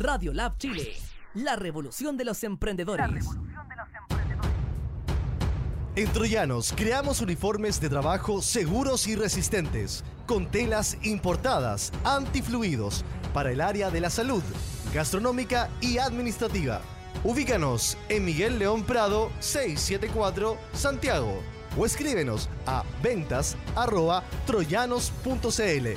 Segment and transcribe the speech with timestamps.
[0.00, 0.94] Radio Lab Chile,
[1.34, 3.26] la revolución de los emprendedores.
[5.94, 13.60] En Troyanos creamos uniformes de trabajo seguros y resistentes, con telas importadas, antifluidos, para el
[13.60, 14.42] área de la salud,
[14.94, 16.80] gastronómica y administrativa.
[17.22, 21.42] Ubícanos en Miguel León Prado 674 Santiago
[21.76, 25.88] o escríbenos a ventas arroba troyanos.cl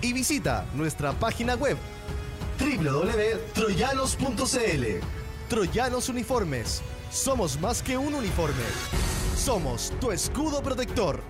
[0.00, 1.76] y visita nuestra página web
[2.62, 4.84] www.troyanos.cl
[5.48, 6.80] Troyanos Uniformes.
[7.10, 8.62] Somos más que un uniforme.
[9.36, 11.20] Somos tu escudo protector.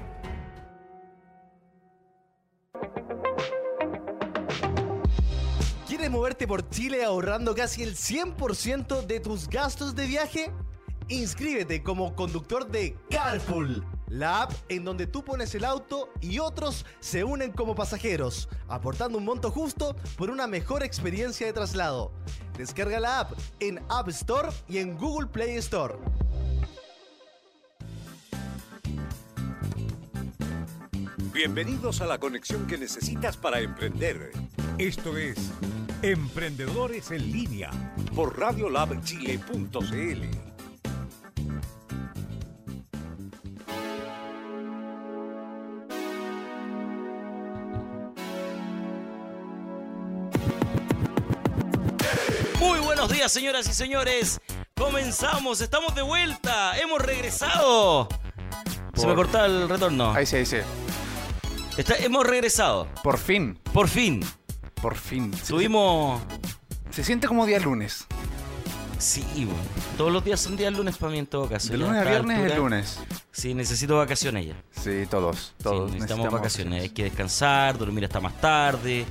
[5.89, 10.53] ¿Quieres moverte por Chile ahorrando casi el 100% de tus gastos de viaje?
[11.09, 16.85] Inscríbete como conductor de Carpool, la app en donde tú pones el auto y otros
[17.01, 22.13] se unen como pasajeros, aportando un monto justo por una mejor experiencia de traslado.
[22.59, 25.95] Descarga la app en App Store y en Google Play Store.
[31.33, 34.33] Bienvenidos a la conexión que necesitas para emprender
[34.77, 35.39] Esto es
[36.03, 37.71] Emprendedores en Línea.
[38.15, 40.52] por radiolabchile.cl.
[53.13, 54.41] días, señoras y señores.
[54.77, 58.09] Comenzamos, estamos de vuelta, hemos regresado.
[58.95, 60.13] Se me cortaba el retorno.
[60.13, 60.57] Ahí sí, ahí sí.
[61.77, 64.23] Está- hemos regresado, Por fin, por fin.
[64.81, 65.31] por fin.
[65.47, 66.21] Tuvimos.
[66.91, 68.07] Se, siente como día lunes.
[68.99, 69.55] Sí, bueno,
[69.97, 71.71] todos los días son días lunes para mí en todo caso.
[71.73, 72.59] De lunes a viernes es altura.
[72.61, 72.99] lunes.
[73.33, 74.55] Sí, necesito vacaciones ya.
[74.81, 75.55] Sí, todos.
[75.59, 76.83] Sí, Todos necesitamos, vacaciones.
[76.83, 79.05] Hay que descansar, dormir hasta más tarde.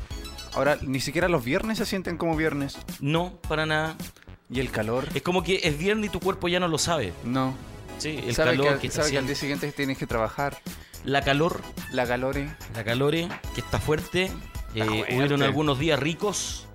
[0.53, 2.77] Ahora, ni siquiera los viernes se sienten como viernes.
[2.99, 3.95] No, para nada.
[4.49, 5.07] Y el calor.
[5.13, 7.13] Es como que es viernes y tu cuerpo ya no lo sabe.
[7.23, 7.53] No.
[7.99, 10.57] Sí, el sabe calor que, que, está sabe que al día siguiente tienes que trabajar.
[11.05, 12.49] La calor, La calore.
[12.75, 14.31] la calore, que está fuerte.
[14.75, 15.15] Eh, fuerte.
[15.15, 16.65] hubieron algunos días ricos.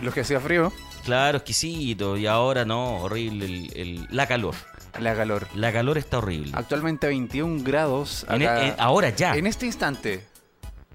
[0.00, 0.72] Lo que hacía frío.
[1.04, 2.16] Claro, exquisito.
[2.16, 3.44] Y ahora no, horrible.
[3.46, 4.54] el- el- la calor.
[5.00, 5.46] La calor.
[5.54, 6.52] La calor está horrible.
[6.54, 8.24] Actualmente 21 grados.
[8.30, 9.36] En e- en- ahora ya.
[9.36, 10.24] En este instante,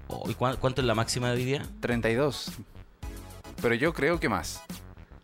[0.08, 1.62] Oh, ¿y cuán- ¿Cuánto es la máxima de hoy día?
[1.80, 2.52] 32.
[3.60, 4.62] Pero yo creo que más.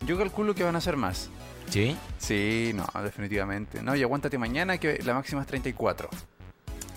[0.07, 1.29] Yo calculo que van a ser más.
[1.71, 1.97] Sí.
[2.19, 3.83] Sí, no, definitivamente.
[3.83, 6.09] No, y aguántate mañana que la máxima es 34.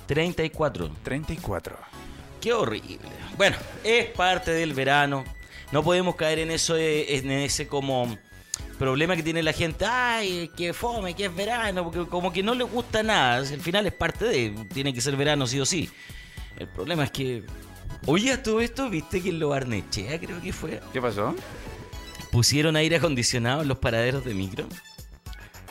[0.07, 0.89] 34.
[1.03, 1.77] 34.
[2.39, 3.09] Qué horrible.
[3.37, 5.23] Bueno, es parte del verano.
[5.71, 8.17] No podemos caer en eso, de- en ese como
[8.79, 9.85] problema que tiene la gente.
[9.85, 13.37] Ay, que fome, que es verano, porque como que no le gusta nada.
[13.37, 15.89] Al final es parte de, tiene que ser verano sí o sí.
[16.57, 17.43] El problema es que,
[18.05, 20.81] oye, a todo esto, viste que en lo Barnechea creo que fue.
[20.93, 21.35] ¿Qué pasó?
[22.31, 24.65] Pusieron aire acondicionado en los paraderos de micro.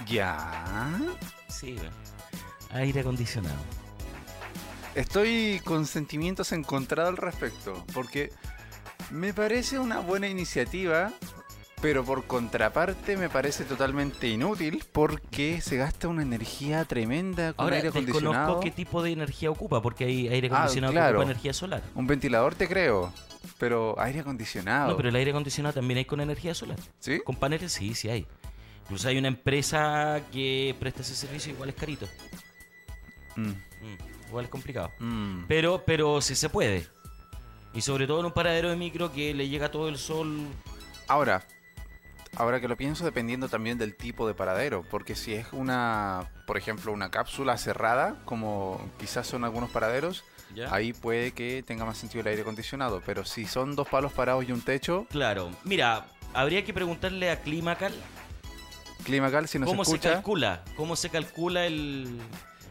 [0.06, 0.98] Ya.
[1.48, 1.90] Sí, bueno.
[2.72, 3.56] Aire acondicionado.
[4.94, 8.32] Estoy con sentimientos encontrados al respecto, porque
[9.10, 11.12] me parece una buena iniciativa,
[11.82, 17.76] pero por contraparte me parece totalmente inútil porque se gasta una energía tremenda con Ahora,
[17.76, 18.32] aire acondicionado.
[18.34, 21.82] desconozco qué tipo de energía ocupa, porque hay aire Ah, acondicionado que ocupa energía solar.
[21.94, 23.12] Un ventilador te creo,
[23.58, 24.90] pero aire acondicionado.
[24.90, 26.78] No, pero el aire acondicionado también hay con energía solar.
[26.98, 27.20] ¿Sí?
[27.24, 28.26] Con paneles sí, sí hay.
[28.82, 32.06] Incluso hay una empresa que presta ese servicio, igual es carito.
[33.36, 34.90] Mm, Mm, igual es complicado.
[34.98, 35.44] mm.
[35.48, 36.86] Pero, pero sí se puede.
[37.72, 40.40] Y sobre todo en un paradero de micro que le llega todo el sol.
[41.06, 41.44] Ahora,
[42.36, 46.56] ahora que lo pienso, dependiendo también del tipo de paradero, porque si es una, por
[46.56, 50.24] ejemplo, una cápsula cerrada, como quizás son algunos paraderos,
[50.54, 50.72] ¿ya?
[50.74, 54.48] ahí puede que tenga más sentido el aire acondicionado, pero si son dos palos parados
[54.48, 55.50] y un techo, Claro.
[55.64, 57.92] Mira, habría que preguntarle a Climacal
[59.04, 60.62] Climacal, si nos cómo se calcula.
[60.76, 62.18] Cómo se calcula el.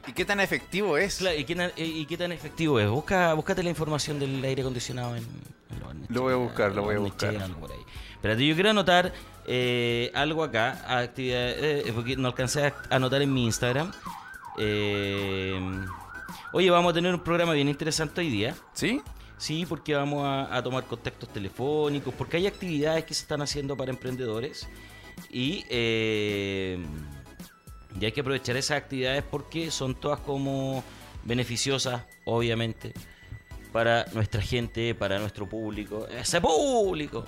[0.08, 1.18] ¿y qué tan efectivo es?
[1.18, 2.88] Claro, ¿y, qué, na- y qué tan efectivo es?
[2.90, 5.26] Busca, búscate la información del aire acondicionado en,
[6.08, 7.34] Lo voy a buscar, lo voy a buscar.
[7.34, 9.14] Espérate, yo quiero anotar
[9.52, 13.92] eh, algo acá, actividad, eh, porque no alcancé a anotar en mi Instagram.
[14.60, 15.60] Eh,
[16.54, 18.56] oye, vamos a tener un programa bien interesante hoy día.
[18.74, 19.02] ¿Sí?
[19.40, 23.76] Sí, porque vamos a, a tomar contactos telefónicos, porque hay actividades que se están haciendo
[23.76, 24.68] para emprendedores
[25.32, 26.78] y, eh,
[28.00, 30.84] y hay que aprovechar esas actividades porque son todas como
[31.24, 32.94] beneficiosas, obviamente,
[33.72, 36.06] para nuestra gente, para nuestro público.
[36.08, 37.26] ¡Ese público!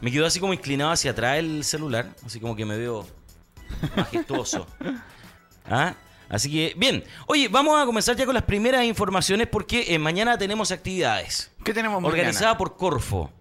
[0.00, 3.06] Me quedo así como inclinado hacia atrás el celular, así como que me veo
[3.96, 4.66] majestuoso.
[5.68, 5.94] ¿Ah?
[6.28, 7.04] Así que, bien.
[7.26, 11.72] Oye, vamos a comenzar ya con las primeras informaciones porque eh, mañana tenemos actividades ¿Qué
[11.72, 12.18] tenemos mañana?
[12.20, 13.32] organizadas por Corfo.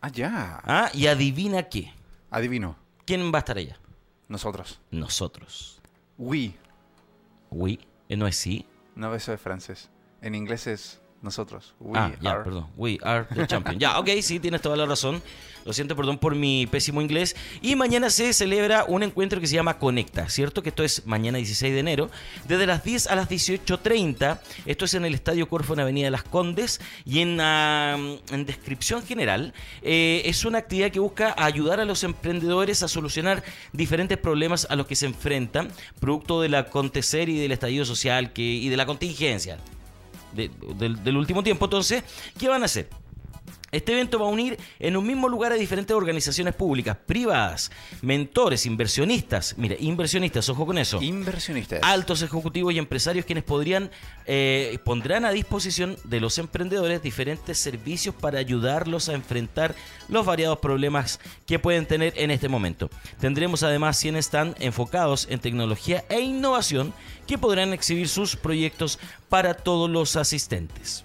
[0.00, 0.60] Ah, ya.
[0.64, 0.90] ¿Ah?
[0.94, 1.92] Y adivina qué.
[2.30, 2.76] Adivino.
[3.04, 3.78] ¿Quién va a estar allá?
[4.28, 4.80] Nosotros.
[4.90, 5.80] Nosotros.
[6.18, 6.54] We.
[7.50, 7.78] We.
[8.08, 8.66] Eh, ¿No es sí?
[8.94, 9.88] No, eso es francés.
[10.22, 11.74] En inglés es nosotros.
[11.80, 12.44] We ah, ya, are.
[12.44, 12.66] perdón.
[12.76, 13.78] We are the champion.
[13.78, 15.22] ya, ok, sí, tienes toda la razón.
[15.66, 17.34] Lo siento, perdón por mi pésimo inglés.
[17.60, 20.62] Y mañana se celebra un encuentro que se llama Conecta, ¿cierto?
[20.62, 22.08] Que esto es mañana 16 de enero,
[22.46, 24.38] desde las 10 a las 18.30.
[24.64, 26.80] Esto es en el Estadio Corfo en Avenida Las Condes.
[27.04, 27.96] Y en, ah,
[28.30, 33.42] en descripción general, eh, es una actividad que busca ayudar a los emprendedores a solucionar
[33.72, 38.42] diferentes problemas a los que se enfrentan, producto del acontecer y del estallido social que,
[38.42, 39.58] y de la contingencia
[40.34, 41.64] de- del, del último tiempo.
[41.66, 42.02] Entonces,
[42.38, 42.88] ¿qué van a hacer?
[43.76, 47.70] Este evento va a unir en un mismo lugar a diferentes organizaciones públicas, privadas,
[48.00, 49.58] mentores, inversionistas.
[49.58, 51.02] Mire, inversionistas, ojo con eso.
[51.02, 51.80] Inversionistas.
[51.82, 53.90] Altos ejecutivos y empresarios quienes podrían
[54.24, 59.74] eh, pondrán a disposición de los emprendedores diferentes servicios para ayudarlos a enfrentar
[60.08, 62.88] los variados problemas que pueden tener en este momento.
[63.20, 66.94] Tendremos además 100 stand enfocados en tecnología e innovación
[67.26, 71.04] que podrán exhibir sus proyectos para todos los asistentes.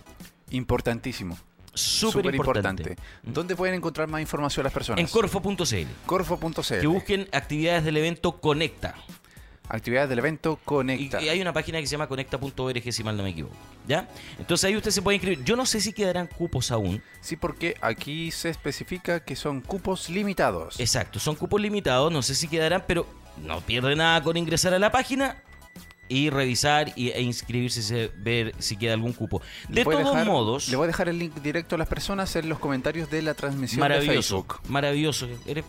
[0.51, 1.37] Importantísimo.
[1.73, 2.95] Súper importante.
[3.23, 4.99] ¿Dónde pueden encontrar más información las personas?
[4.99, 5.55] En corfo.cl.
[6.05, 6.79] Corfo.cl.
[6.79, 8.95] Que busquen actividades del evento Conecta.
[9.69, 11.21] Actividades del evento Y, Conecta.
[11.21, 13.55] y hay una página que se llama conecta.org, si mal no me equivoco.
[13.87, 14.09] ¿Ya?
[14.37, 15.45] Entonces ahí usted se puede inscribir.
[15.45, 17.01] Yo no sé si quedarán cupos aún.
[17.21, 20.77] Sí, porque aquí se especifica que son cupos limitados.
[20.79, 23.07] Exacto, son cupos limitados, no sé si quedarán, pero
[23.45, 25.41] no pierde nada con ingresar a la página
[26.11, 29.41] y revisar y- e inscribirse, se- ver si queda algún cupo.
[29.69, 32.49] De todos dejar- modos, Le voy a dejar el link directo a las personas en
[32.49, 34.59] los comentarios de la transmisión de maravilloso, Facebook.
[34.69, 35.27] maravilloso.
[35.45, 35.63] Eres,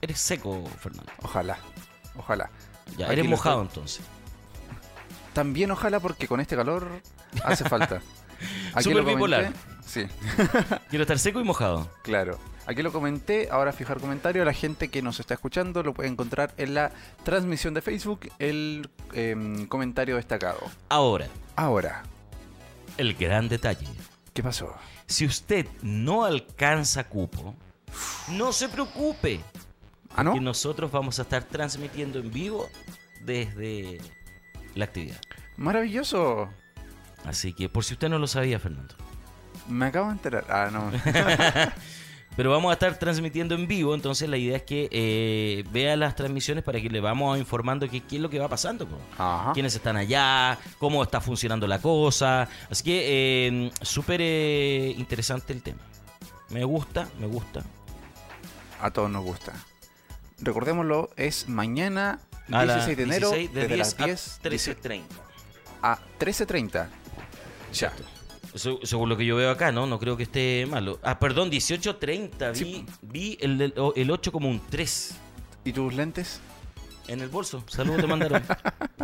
[0.00, 1.10] eres seco, Fernando.
[1.22, 1.58] Ojalá.
[2.16, 2.50] Ojalá.
[2.96, 4.00] Ya, Aquí eres mojado estoy- entonces.
[5.32, 6.88] También ojalá porque con este calor
[7.44, 8.00] hace falta.
[8.76, 9.10] Lo comenté.
[9.14, 9.52] bipolar.
[9.86, 10.04] Sí,
[10.88, 11.90] Quiero estar seco y mojado.
[12.02, 12.38] claro.
[12.70, 14.44] Aquí lo comenté, ahora fijar comentario.
[14.44, 16.92] La gente que nos está escuchando lo puede encontrar en la
[17.24, 20.60] transmisión de Facebook, el em, comentario destacado.
[20.88, 21.26] Ahora,
[21.56, 22.04] Ahora,
[22.96, 23.88] el gran detalle.
[24.32, 24.72] ¿qué pasó?
[25.06, 27.56] Si usted no alcanza cupo,
[28.28, 29.40] no se preocupe.
[30.14, 30.34] ¿Ah, no?
[30.34, 32.68] Que nosotros vamos a estar transmitiendo en vivo
[33.24, 34.00] desde
[34.76, 35.20] la actividad.
[35.56, 36.48] Maravilloso.
[37.24, 38.94] Así que, por si usted no lo sabía, Fernando.
[39.68, 40.46] Me acabo de enterar.
[40.48, 40.92] Ah, no.
[42.36, 46.14] Pero vamos a estar transmitiendo en vivo, entonces la idea es que eh, vea las
[46.14, 48.86] transmisiones para que le vamos informando qué, qué es lo que va pasando.
[49.18, 49.52] Ajá.
[49.52, 52.48] quiénes están allá, cómo está funcionando la cosa.
[52.70, 55.80] Así que eh, súper eh, interesante el tema.
[56.50, 57.62] Me gusta, me gusta.
[58.80, 59.52] A todos nos gusta.
[60.38, 64.40] Recordémoslo, es mañana, A las 16 de enero, 16 de desde 10 las a 10
[64.42, 65.02] 13.30.
[65.82, 66.88] a 13.30.
[67.74, 67.92] Ya.
[68.54, 69.86] Según lo que yo veo acá, ¿no?
[69.86, 70.98] No creo que esté malo.
[71.02, 72.52] Ah, perdón, 18.30.
[72.52, 72.86] Vi, Sí.
[73.02, 75.14] vi el, el 8 como un 3
[75.64, 76.40] ¿Y tus lentes?
[77.08, 77.64] en el bolso.
[77.68, 78.42] Saludos te mandaron.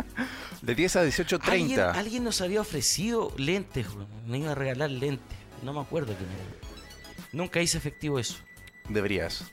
[0.61, 1.49] De 10 a 18.30.
[1.51, 3.85] ¿Alguien, alguien nos había ofrecido lentes.
[4.25, 5.37] Me iba a regalar lentes.
[5.63, 7.27] No me acuerdo quién era.
[7.33, 8.35] Nunca hice efectivo eso.
[8.89, 9.51] Deberías.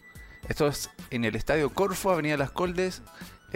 [0.48, 3.02] Esto es en el Estadio Corfo, Avenida Las Coldes,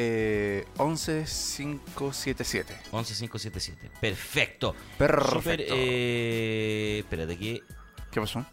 [0.00, 2.72] eh, 11577.
[2.92, 3.90] 11577.
[4.00, 4.76] Perfecto.
[4.96, 5.40] Perfecto.
[5.40, 7.62] Súper, eh, espérate que.
[8.10, 8.46] ¿Qué pasó?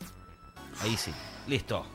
[0.81, 1.13] Ahí sí.
[1.47, 1.85] Listo.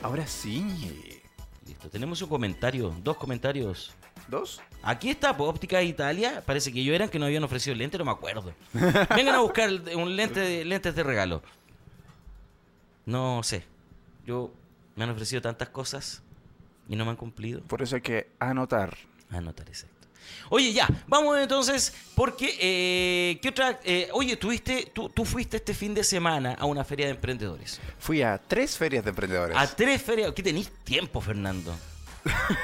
[0.00, 1.20] Ahora sí.
[1.66, 1.90] Listo.
[1.90, 2.94] Tenemos un comentario.
[3.02, 3.92] Dos comentarios.
[4.28, 4.62] ¿Dos?
[4.82, 6.44] Aquí está, pues, Óptica Italia.
[6.46, 8.54] Parece que yo eran que no habían ofrecido lente, no me acuerdo.
[8.72, 11.42] Vengan a buscar un lente de, lentes de regalo.
[13.06, 13.64] No sé.
[14.24, 14.52] Yo
[14.94, 16.22] me han ofrecido tantas cosas
[16.88, 17.60] y no me han cumplido.
[17.62, 18.96] Por eso hay que anotar.
[19.30, 19.94] Anotar, exacto.
[20.50, 23.80] Oye, ya, vamos entonces, porque, eh, ¿qué otra?
[23.84, 27.80] eh, oye, ¿tuviste, tú, tú fuiste este fin de semana a una feria de emprendedores.
[27.98, 29.56] Fui a tres ferias de emprendedores.
[29.56, 30.32] A tres ferias.
[30.32, 31.74] ¿Qué tenéis tiempo, Fernando?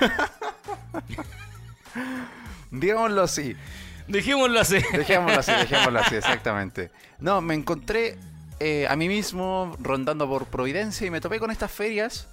[2.70, 3.56] Digámoslo así.
[4.08, 4.78] Dejémoslo así.
[4.92, 6.90] Dejémoslo así, dejémoslo así, exactamente.
[7.18, 8.18] No, me encontré
[8.58, 12.28] eh, a mí mismo rondando por Providencia y me topé con estas ferias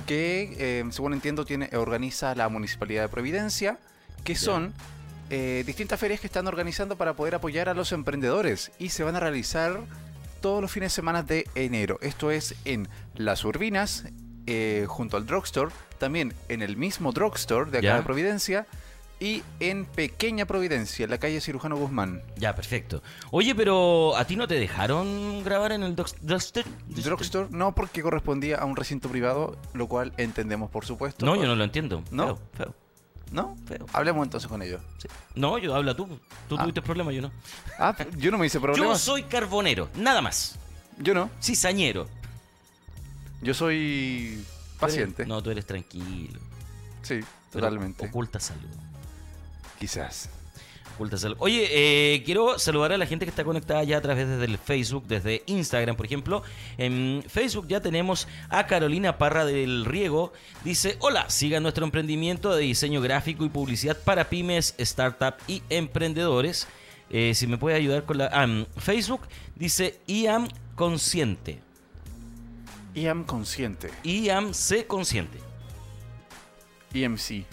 [0.00, 3.78] que, eh, según entiendo, tiene, organiza la Municipalidad de Providencia,
[4.24, 4.72] que son
[5.30, 9.16] eh, distintas ferias que están organizando para poder apoyar a los emprendedores y se van
[9.16, 9.80] a realizar
[10.40, 11.98] todos los fines de semana de enero.
[12.00, 14.04] Esto es en Las Urbinas,
[14.46, 17.96] eh, junto al drugstore, también en el mismo drugstore de acá Ya.
[17.96, 18.66] de Providencia
[19.20, 22.22] y en Pequeña Providencia, en la calle Cirujano Guzmán.
[22.36, 23.02] Ya, perfecto.
[23.32, 26.66] Oye, pero ¿a ti no te dejaron grabar en el Drugstore?
[26.86, 31.26] Drugstore no porque correspondía a un recinto privado, lo cual entendemos por supuesto.
[31.26, 32.02] No, yo no lo entiendo.
[32.12, 32.36] ¿No?
[32.36, 32.74] Feo, feo.
[33.32, 33.56] ¿No?
[33.66, 33.86] Feo.
[33.92, 34.80] Hablemos entonces con ellos.
[34.98, 35.08] Sí.
[35.34, 36.06] No, yo habla tú.
[36.48, 36.62] Tú Ah.
[36.62, 37.32] tuviste problemas, yo no.
[37.78, 39.00] Ah, yo no me hice Yo problemas.
[39.00, 40.58] soy carbonero, nada más.
[40.98, 41.28] Yo no.
[41.42, 42.06] Cizañero.
[43.42, 44.44] Yo soy
[44.80, 45.26] paciente.
[45.26, 46.38] No, tú eres tranquilo.
[47.02, 47.20] Sí,
[47.52, 48.06] totalmente.
[48.06, 48.68] Oculta salud.
[49.78, 50.30] Quizás.
[51.38, 55.04] Oye, eh, quiero saludar a la gente que está conectada ya a través del Facebook,
[55.06, 56.42] desde Instagram, por ejemplo.
[56.76, 60.32] En Facebook ya tenemos a Carolina Parra del Riego.
[60.64, 66.66] Dice, hola, siga nuestro emprendimiento de diseño gráfico y publicidad para pymes, startup y emprendedores.
[67.10, 68.28] Eh, si me puede ayudar con la...
[68.32, 69.20] ah, en Facebook
[69.54, 71.60] dice IAM Consciente.
[72.94, 73.90] IAM consciente.
[74.02, 75.38] IAM C Consciente.
[76.92, 77.44] EMC.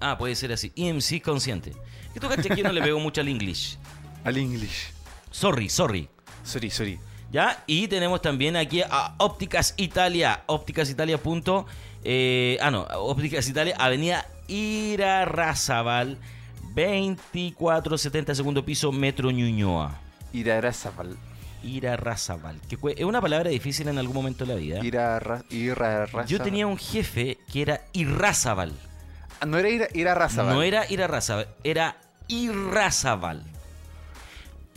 [0.00, 0.72] Ah, puede ser así.
[0.74, 1.72] IMC Consciente.
[2.14, 3.76] Que tú caché que no le pego mucho al English.
[4.24, 4.90] Al English.
[5.30, 6.08] Sorry, sorry.
[6.42, 6.98] Sorry, sorry.
[7.30, 7.62] ¿Ya?
[7.66, 10.42] Y tenemos también aquí a Ópticas Italia.
[10.46, 11.18] Ópticas Italia.
[11.18, 11.66] Punto,
[12.02, 12.82] eh, ah, no.
[12.82, 16.18] Ópticas Italia, Avenida Irarrázaval,
[16.74, 19.98] 2470 segundo piso, Metro Ñuñoa.
[20.32, 21.16] Irarrázaval.
[21.62, 22.60] Irarrázaval.
[22.68, 24.80] Que es una palabra difícil en algún momento de la vida.
[24.82, 26.26] Irarra- Irarrázaval.
[26.26, 28.72] Yo tenía un jefe que era Irrázaval.
[29.40, 30.54] Ah, No era Ira- Irarrázaval.
[30.54, 31.96] No era Irarrázaval, era
[32.28, 33.42] Irrázaval.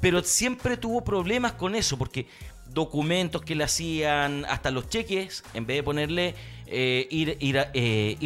[0.02, 2.28] Pero siempre tuvo problemas con eso, porque
[2.68, 6.36] documentos que le hacían, hasta los cheques, en vez de ponerle
[6.68, 8.18] eh, Ir- Ira- eh,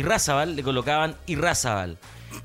[0.56, 1.98] le colocaban Irrázaval.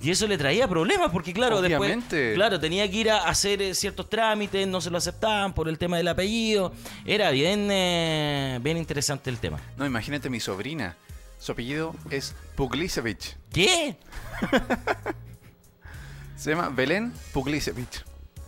[0.02, 2.14] Y eso le traía problemas, porque claro, Obviamente.
[2.16, 5.66] después, claro, tenía que ir a hacer eh, ciertos trámites, no se lo aceptaban por
[5.68, 6.72] el tema del apellido.
[7.06, 9.58] Era bien, eh, bien interesante el tema.
[9.78, 10.94] No, imagínate mi sobrina.
[11.38, 13.36] Su apellido es Puglisevich.
[13.52, 13.96] ¿Qué?
[16.36, 18.04] Se llama Belén Puglisevich.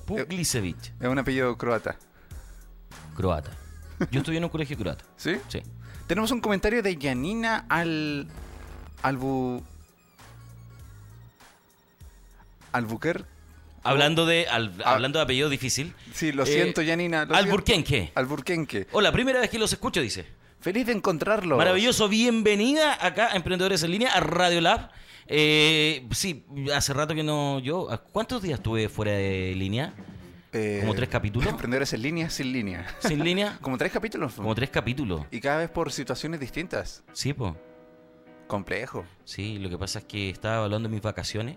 [0.07, 1.97] Puglisevich, Es un apellido croata.
[3.17, 3.51] croata.
[4.11, 5.05] Yo estudié en un colegio croata.
[5.17, 5.37] ¿Sí?
[5.49, 5.63] Sí.
[6.07, 8.27] Tenemos un comentario de Yanina al.
[9.03, 9.63] Albu.
[12.73, 13.25] Albuquerque.
[13.83, 14.93] Hablando de, al- Ah.
[14.93, 15.95] hablando de apellido difícil.
[16.13, 17.25] Sí, lo Eh, siento, Yanina.
[17.25, 17.95] lo Alburquenque.
[17.97, 18.13] siento.
[18.21, 18.87] Alburquenque.
[18.93, 20.27] Hola, primera vez que los escucho, dice.
[20.61, 21.57] Feliz de encontrarlo.
[21.57, 24.91] Maravilloso, bienvenida acá a Emprendedores en Línea, a Radio Lab.
[25.27, 27.61] Eh, sí, hace rato que no.
[27.61, 29.95] Yo, ¿cuántos días estuve fuera de línea?
[30.53, 31.49] Eh, ¿Como tres capítulos?
[31.49, 32.87] Emprendedores en línea, sin línea.
[32.99, 33.57] ¿Sin línea?
[33.63, 34.35] Como tres capítulos.
[34.35, 35.23] Como tres capítulos.
[35.31, 37.05] Y cada vez por situaciones distintas.
[37.13, 37.57] Sí, po.
[38.47, 39.07] Complejo.
[39.25, 41.57] Sí, lo que pasa es que estaba evaluando mis vacaciones.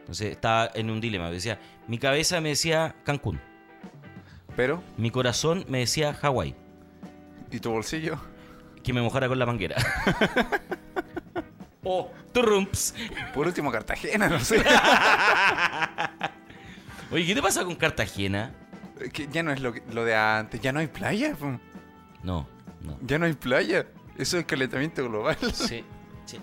[0.00, 1.30] Entonces estaba en un dilema.
[1.30, 3.40] Decía, mi cabeza me decía Cancún.
[4.56, 6.54] Pero, Mi corazón me decía Hawái.
[7.50, 8.18] ¿Y tu bolsillo?
[8.82, 9.76] Que me mojara con la manguera.
[11.84, 12.94] oh, turrumps.
[13.34, 14.58] Por último, Cartagena, no sé.
[17.10, 18.52] Oye, ¿qué te pasa con Cartagena?
[19.12, 20.60] que ya no es lo, que- lo de antes.
[20.60, 21.34] Ya no hay playa.
[21.34, 21.58] po.
[22.22, 22.46] No,
[22.82, 22.98] no.
[23.02, 23.86] Ya no hay playa.
[24.18, 25.36] Eso es calentamiento global.
[25.54, 25.82] Sí,
[26.26, 26.38] sí.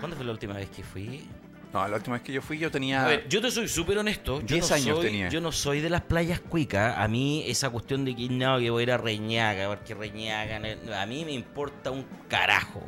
[0.00, 1.28] ¿Cuándo fue la última vez que fui?
[1.76, 3.04] No, la última vez que yo fui yo tenía...
[3.04, 4.40] A ver, yo te soy súper honesto.
[4.40, 5.28] Yo 10 no años soy, tenía.
[5.28, 6.96] Yo no soy de las playas cuicas.
[6.96, 10.58] A mí esa cuestión de que no, que voy a ir a Reñaca, porque Reñaca...
[10.58, 12.82] no- A mí me importa un carajo.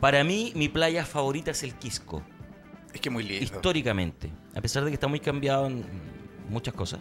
[0.00, 2.22] Para mí, mi playa favorita es el Quisco.
[2.92, 3.42] Es que muy lindo.
[3.44, 5.82] históricamente, a pesar de que está muy cambiado en
[6.50, 7.00] muchas cosas,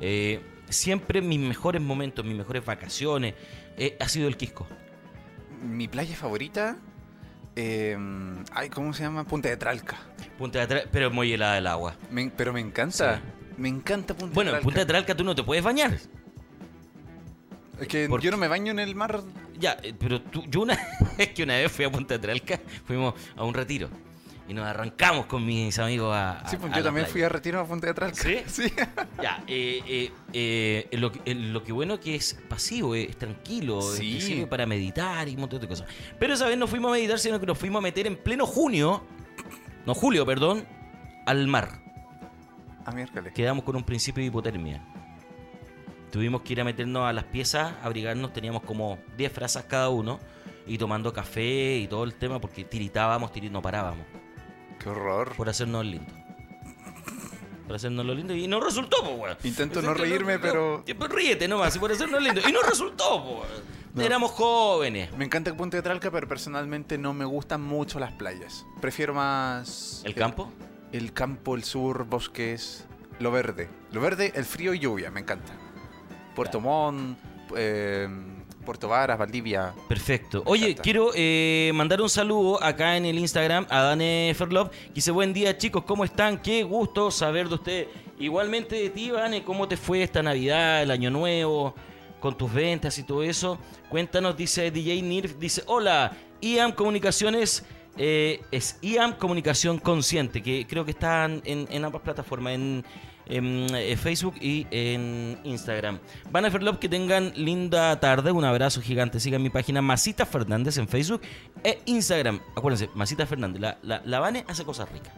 [0.00, 3.34] eh, siempre mis mejores momentos, mis mejores vacaciones,
[3.76, 4.66] eh, ha sido el Quisco.
[5.62, 6.78] Mi playa favorita...
[7.60, 7.96] eh,
[8.52, 9.24] ay, ¿cómo se llama?
[9.24, 9.96] Punta de Tralca.
[10.38, 11.96] Punta de Tralca, pero es muy helada el agua.
[12.10, 13.20] Me- pero me encanta.
[13.56, 14.64] Me encanta Punta Bueno, de en Tralca.
[14.64, 15.98] Punta de Tralca tú no te puedes bañar.
[17.80, 19.20] Es que ¿Por yo no me baño en el mar.
[19.58, 20.78] Ya, eh, pero tú, yo una
[21.18, 23.88] es que una vez fui a Punta de Tralca, fuimos a un retiro
[24.48, 27.06] y nos arrancamos con mis amigos a, a- Sí, a yo también playa.
[27.08, 28.16] fui a retiro a Punta de Tralca.
[28.22, 28.38] ¿Sí?
[28.46, 28.72] Sí.
[29.22, 33.78] Ya, eh, eh, eh, lo, que- eh, lo que bueno que es pasivo, es tranquilo,
[33.80, 34.14] es Sí.
[34.14, 35.86] que sirve para meditar y un montón de cosas.
[36.18, 38.46] Pero esa vez no fuimos a meditar, sino que nos fuimos a meter en pleno
[38.46, 39.04] junio,
[39.86, 40.66] no julio, perdón,
[41.26, 41.82] al mar.
[42.86, 43.34] A miércoles.
[43.34, 44.82] Quedamos con un principio de hipotermia.
[46.10, 50.18] Tuvimos que ir a meternos a las piezas, abrigarnos, teníamos como 10 frazas cada uno,
[50.66, 54.06] y tomando café y todo el tema, porque tiritábamos, tiri- no parábamos,
[54.78, 55.34] Qué horror.
[55.36, 56.12] por hacernos lindo.
[57.66, 59.36] Por hacernos lo lindo, y no resultó, pues, weón.
[59.44, 62.40] Intento no reírme, pero- pues ríete nomás, y por hacernos lindo.
[62.48, 63.42] Y no resultó, po.
[63.94, 64.02] No.
[64.02, 65.12] Éramos jóvenes.
[65.16, 68.64] Me encanta Punta de Tralca, pero personalmente no me gustan mucho las playas.
[68.80, 70.02] Prefiero más.
[70.04, 70.50] ¿El campo?
[70.92, 72.86] El campo, el sur, bosques,
[73.18, 73.68] lo verde.
[73.92, 75.52] Lo verde, el frío y lluvia, me encanta.
[76.34, 77.18] Puerto Montt,
[77.56, 78.08] eh,
[78.68, 79.72] Puerto Varas, Valdivia.
[79.88, 80.42] Perfecto.
[80.44, 80.82] Me Oye, encanta.
[80.82, 84.70] quiero eh, mandar un saludo acá en el Instagram a Dane Ferlov.
[84.92, 86.42] Dice, buen día chicos, ¿cómo están?
[86.42, 87.88] Qué gusto saber de ustedes.
[88.18, 91.74] Igualmente de ti, Vane, ¿cómo te fue esta Navidad, el Año Nuevo,
[92.20, 93.58] con tus ventas y todo eso?
[93.88, 97.64] Cuéntanos, dice DJ Nirf, dice, hola, IAM Comunicaciones,
[97.96, 102.84] eh, es IAM Comunicación Consciente, que creo que están en, en ambas plataformas, en
[103.28, 105.98] en eh, Facebook y en Instagram.
[106.30, 108.32] Van a Love, que tengan linda tarde.
[108.32, 109.20] Un abrazo gigante.
[109.20, 111.22] Sigan mi página Masita Fernández en Facebook
[111.62, 112.40] e Instagram.
[112.56, 113.60] Acuérdense, Masita Fernández.
[113.60, 115.12] La, la, la Vane hace cosas ricas.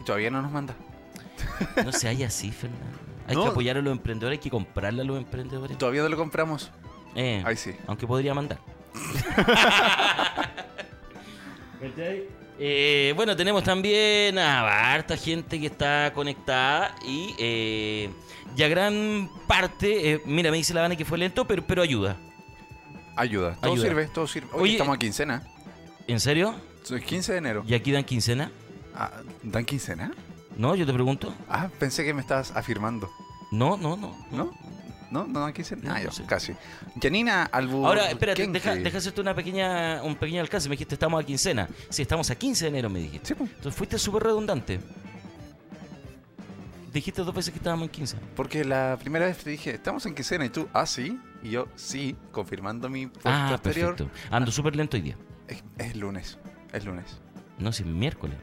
[0.00, 0.74] Y todavía no nos manda.
[1.84, 2.84] No se haya así, Fernando.
[3.26, 3.42] Hay No.
[3.44, 5.76] que apoyar a los emprendedores, hay que comprarle a los emprendedores.
[5.78, 6.70] Todavía no lo compramos.
[7.14, 7.72] Eh, Ahí sí.
[7.86, 8.58] Aunque podría mandar.
[12.60, 18.10] Eh, bueno, tenemos también a harta gente que está conectada y eh,
[18.56, 22.16] ya gran parte, eh, mira, me dice la Vane que fue lento, pero, pero ayuda.
[23.14, 23.56] Ayuda.
[23.60, 23.88] Todo Ayuda.
[23.88, 24.48] sirve, todo sirve.
[24.52, 25.42] Oye, estamos a quincena.
[26.06, 26.54] ¿En serio?
[26.82, 27.64] Es 15 de enero.
[27.66, 28.50] ¿Y aquí dan quincena?
[28.94, 29.10] Ah,
[29.42, 30.12] ¿Dan quincena?
[30.56, 30.74] ¿No?
[30.74, 31.34] Yo te pregunto.
[31.48, 33.10] Ah, pensé que me estabas afirmando.
[33.50, 34.16] No, no, no.
[34.30, 34.50] ¿No?
[35.10, 35.24] ¿No?
[35.26, 35.40] ¿No?
[35.40, 36.52] No, Ah, no yo, casi.
[37.00, 37.86] Janina Albu.
[37.86, 40.68] Ahora, espérate, deja, deja hacerte una pequeña, un pequeño alcance.
[40.68, 41.68] Me dijiste, estamos a quincena.
[41.88, 43.28] Sí, estamos a 15 de enero, me dijiste.
[43.28, 44.80] Sí, pues, Entonces fuiste súper redundante.
[46.92, 48.16] Dijiste dos veces que estábamos en 15.
[48.34, 51.18] porque la primera vez te dije, estamos en quincena y tú, ah, sí.
[51.42, 53.94] Y yo, sí, confirmando mi puesto Ah, anterior.
[53.94, 54.18] perfecto.
[54.34, 55.16] Ando súper lento hoy día.
[55.46, 56.38] Es, es lunes.
[56.72, 57.18] Es lunes.
[57.58, 58.36] No, si es miércoles.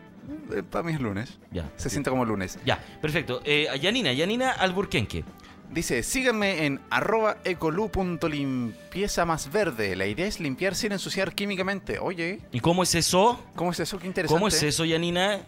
[0.70, 1.38] Para mí es lunes.
[1.52, 1.70] Ya.
[1.76, 2.60] Se siente como lunes.
[2.66, 3.42] Ya, perfecto.
[3.44, 5.24] Eh, Yanina, Yanina Alburquenque.
[5.72, 9.96] Dice, síganme en arroba ecolu.limpieza más verde.
[9.96, 12.00] La idea es limpiar sin ensuciar químicamente.
[12.00, 13.44] Oye, ¿Y cómo es eso?
[13.56, 13.98] ¿cómo es eso?
[14.00, 14.38] Qué interesante.
[14.38, 15.42] ¿Cómo es eso, Yanina?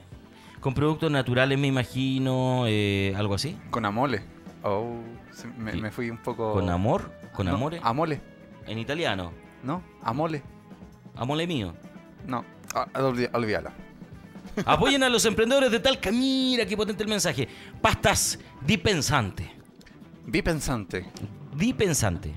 [0.59, 3.55] Con productos naturales, me imagino, eh, algo así.
[3.69, 4.21] Con amole.
[4.63, 4.99] Oh,
[5.57, 6.51] me, fui un poco...
[6.51, 7.11] ¿Con amor?
[7.33, 7.79] ¿Con No, amore?
[7.83, 8.19] Amole.
[8.65, 9.31] En italiano.
[9.63, 9.83] ¿No?
[10.01, 10.41] Amole.
[11.15, 11.73] Amole mío.
[12.25, 12.43] No.
[13.33, 13.71] Olvídala.
[14.65, 16.11] Apoyen a los emprendedores de Talca.
[16.11, 17.47] Mira qué potente el mensaje.
[17.81, 19.56] Pastas dipensante.
[20.27, 21.05] Bipensante.
[21.55, 22.33] Dipensante.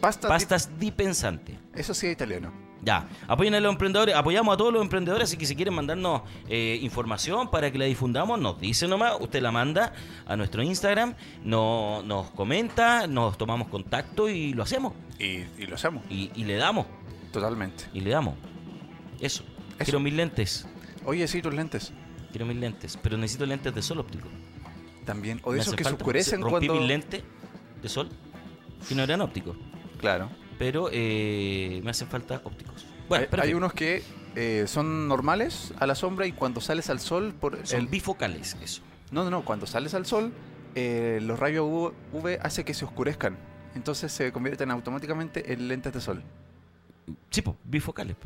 [0.00, 0.28] Pasta.
[0.28, 1.52] Pastas dipensante.
[1.52, 2.52] dip- Eso sí es italiano.
[2.82, 6.20] Ya, apoyen a los emprendedores, apoyamos a todos los emprendedores, así que si quieren mandarnos
[6.50, 9.94] eh, información para que la difundamos, nos dice nomás, usted la manda
[10.26, 14.92] a nuestro Instagram, no, nos comenta, nos tomamos contacto y lo hacemos.
[15.18, 16.04] Y, y lo hacemos.
[16.10, 16.86] Y, y le damos,
[17.32, 17.84] Totalmente.
[17.94, 18.34] y le damos.
[19.18, 19.44] Eso.
[19.44, 19.84] Eso.
[19.84, 20.66] Quiero mis lentes,
[21.06, 21.90] Oye, sí, tus lentes.
[22.32, 24.28] quiero mis lentes, pero necesito lentes de sol óptico.
[25.04, 25.40] También.
[25.44, 26.74] O de esos que se oscurecen rompí cuando...
[26.74, 27.22] mis lentes
[27.82, 28.08] de sol,
[28.88, 29.56] que no eran ópticos,
[29.98, 30.30] Claro.
[30.58, 32.86] pero eh, me hacen falta ópticos.
[33.08, 34.02] Bueno, hay, hay unos que
[34.34, 38.56] eh, son normales a la sombra y cuando sales al sol por Son el bifocales,
[38.62, 38.82] eso.
[39.10, 40.32] no no no cuando sales al sol
[40.74, 41.66] eh, los rayos
[42.12, 43.36] UV hace que se oscurezcan
[43.76, 46.22] entonces se convierten automáticamente en lentes de sol
[47.30, 48.16] Sí, pues, bifocales.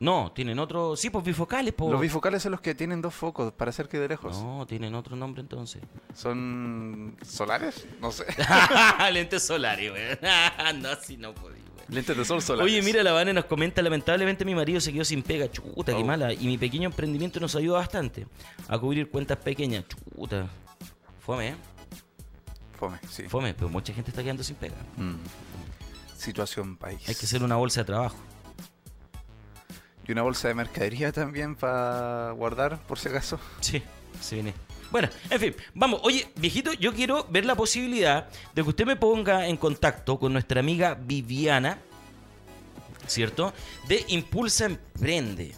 [0.00, 0.94] No, tienen otro.
[0.96, 1.90] Sí, pues bifocales, po.
[1.90, 4.94] los bifocales son los que tienen dos focos para hacer que de lejos No, tienen
[4.94, 5.82] otro nombre entonces.
[6.14, 8.24] son solares no sé
[9.12, 10.18] Lentes solares, weón.
[10.82, 14.44] no, así no podía, lentes de sol solares Oye, mira, la Vane nos comenta, lamentablemente
[14.44, 16.06] mi marido se quedó sin pega, chuta, qué Oh.
[16.06, 16.32] mala.
[16.32, 18.26] Y mi pequeño emprendimiento nos ayuda bastante
[18.68, 20.46] a cubrir cuentas pequeñas, chuta.
[21.20, 21.54] Fome, ¿eh?
[22.78, 24.76] fome sí Fome, pero mucha gente está quedando sin pega.
[24.96, 25.14] Mm.
[26.16, 28.16] situación país Hay que hacer una bolsa de trabajo.
[30.08, 33.82] Y una bolsa de mercadería también para guardar por si acaso Sí,
[34.20, 34.54] se viene.
[34.90, 36.00] Bueno, en fin, vamos.
[36.02, 40.32] Oye, viejito, yo quiero ver la posibilidad de que usted me ponga en contacto con
[40.32, 41.78] nuestra amiga Viviana,
[43.06, 43.52] ¿cierto?
[43.86, 45.54] De Impulsa Emprende.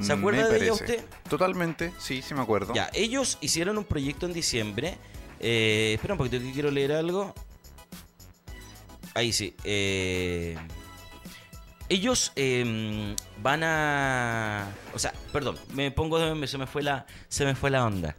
[0.00, 1.04] ¿Se Mm, acuerda me de ella usted?
[1.28, 4.98] totalmente sí sí me acuerdo Ya, ellos hicieron un proyecto en diciembre.
[5.40, 7.34] Eh, espera un poquito que quiero leer algo.
[9.14, 9.54] Ahí sí.
[9.64, 10.56] eh,
[11.88, 14.68] ellos eh, van a.
[14.94, 16.18] O sea, perdón, me pongo.
[16.46, 18.16] Se me fue la, se me fue la onda.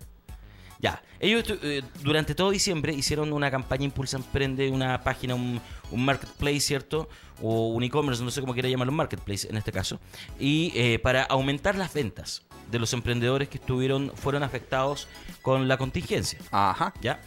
[0.80, 6.06] Ya, ellos eh, durante todo diciembre hicieron una campaña Impulsa Emprende, una página, un, un
[6.06, 7.10] marketplace, ¿cierto?
[7.42, 10.00] O un e-commerce, no sé cómo quiera llamarlo, marketplace en este caso.
[10.40, 15.08] Y eh, para aumentar las ventas de los emprendedores que estuvieron, fueron afectados
[15.42, 17.22] con la contingencia, ajá ¿ya?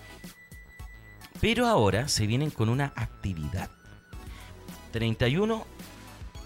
[1.40, 3.70] Pero ahora se vienen con una actividad.
[4.92, 5.66] 31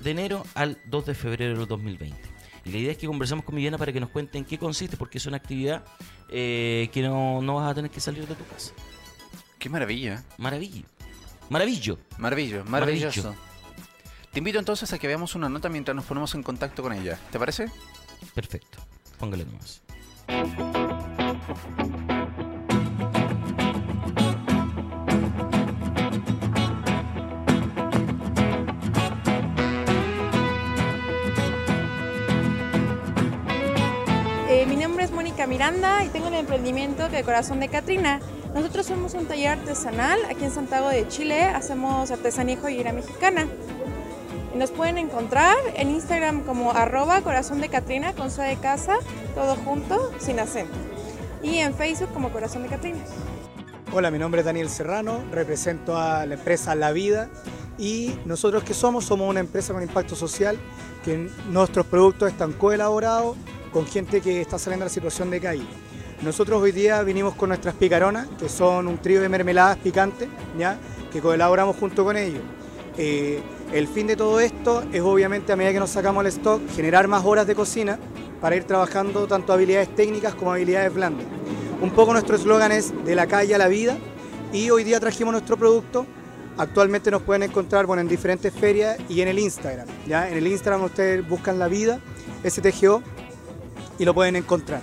[0.05, 2.17] de enero al 2 de febrero del 2020.
[2.67, 4.97] Y la idea es que conversamos con Viviana para que nos cuente en qué consiste,
[4.97, 5.85] porque es una actividad
[6.29, 8.73] eh, que no, no vas a tener que salir de tu casa.
[9.59, 10.85] qué maravilla Maravilla.
[11.51, 11.99] Maravillo.
[12.19, 13.35] Maravilloso, maravilloso.
[14.33, 17.19] Te invito entonces a que veamos una nota mientras nos ponemos en contacto con ella.
[17.31, 17.71] ¿Te parece?
[18.35, 18.79] Perfecto.
[19.19, 19.83] Póngale nomás.
[35.47, 38.21] Miranda y tengo el emprendimiento que Corazón de Catrina.
[38.55, 43.47] Nosotros somos un taller artesanal aquí en Santiago de Chile, hacemos artesanía y joyería mexicana.
[44.55, 48.97] Nos pueden encontrar en Instagram como arroba corazón de Catrina con su de casa,
[49.35, 50.75] todo junto, sin acento.
[51.43, 52.99] y en Facebook como Corazón de Catrina.
[53.93, 57.29] Hola, mi nombre es Daniel Serrano, represento a la empresa La Vida
[57.77, 60.59] y nosotros que somos, somos una empresa con impacto social,
[61.05, 63.37] que nuestros productos están coelaborados
[63.75, 65.65] con gente que está saliendo de la situación de calle.
[66.23, 70.79] Nosotros hoy día vinimos con nuestras picaronas, que son un trío de mermeladas picantes, ¿ya?
[71.13, 72.41] que colaboramos junto con ellos.
[72.97, 76.63] Eh, el fin de todo esto es obviamente a medida que nos sacamos el stock,
[76.77, 77.99] generar más horas de cocina
[78.41, 81.27] para ir trabajando tanto habilidades técnicas como habilidades blandas.
[81.83, 83.99] Un poco nuestro eslogan es de la calle a la vida
[84.53, 86.07] y hoy día trajimos nuestro producto.
[86.59, 89.89] Actualmente nos pueden encontrar bueno, en diferentes ferias y en el Instagram.
[90.07, 90.29] ¿ya?
[90.29, 91.99] En el Instagram ustedes buscan la vida,
[92.49, 93.03] STGO,
[93.99, 94.81] y lo pueden encontrar.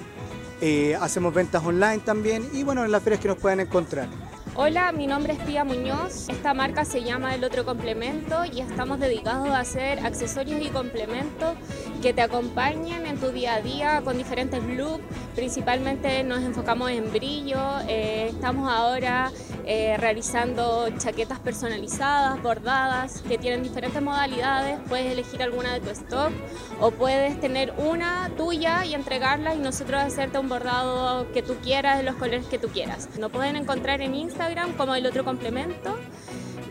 [0.61, 4.07] Eh, hacemos ventas online también y bueno, en las ferias que nos pueden encontrar.
[4.53, 6.27] Hola, mi nombre es Pía Muñoz.
[6.27, 11.55] Esta marca se llama El Otro Complemento y estamos dedicados a hacer accesorios y complementos
[12.01, 15.03] que te acompañen en tu día a día con diferentes looks.
[15.35, 17.59] Principalmente nos enfocamos en brillo.
[17.87, 19.31] Eh, estamos ahora
[19.65, 24.79] eh, realizando chaquetas personalizadas, bordadas, que tienen diferentes modalidades.
[24.89, 26.31] Puedes elegir alguna de tu stock
[26.79, 31.97] o puedes tener una tuya y entregarla y nosotros hacerte un bordado que tú quieras,
[31.97, 33.09] de los colores que tú quieras.
[33.19, 35.97] Nos pueden encontrar en Instagram como el otro complemento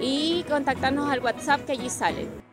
[0.01, 2.50] y contactarnos al WhatsApp que allí sale.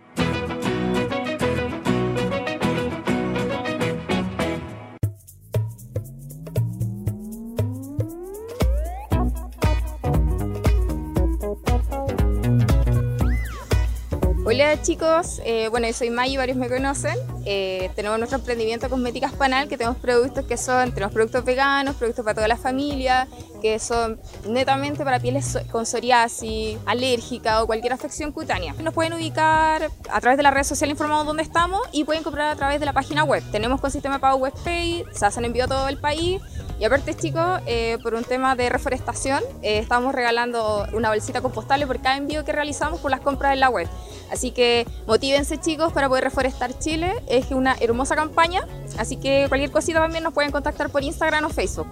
[14.60, 17.16] Hola chicos, eh, bueno yo soy May, varios me conocen.
[17.46, 22.26] Eh, tenemos nuestro emprendimiento Cosméticas Panal, que tenemos productos que son, tenemos productos veganos, productos
[22.26, 23.28] para toda la familia,
[23.62, 28.74] que son netamente para pieles con psoriasis, alérgica o cualquier afección cutánea.
[28.82, 32.50] Nos pueden ubicar a través de la red social informamos dónde estamos y pueden comprar
[32.50, 33.44] a través de la página web.
[33.52, 36.42] Tenemos con sistema de pago WebPay, se hacen envío a todo el país
[36.80, 41.88] y aparte, chicos, eh, por un tema de reforestación, eh, estamos regalando una bolsita compostable
[41.88, 43.88] por cada envío que realizamos por las compras en la web.
[44.32, 47.16] Así que motívense, chicos, para poder reforestar Chile.
[47.28, 48.68] Es una hermosa campaña.
[49.00, 51.88] Así que cualquier cosita también nos pueden contactar por Instagram o Facebook.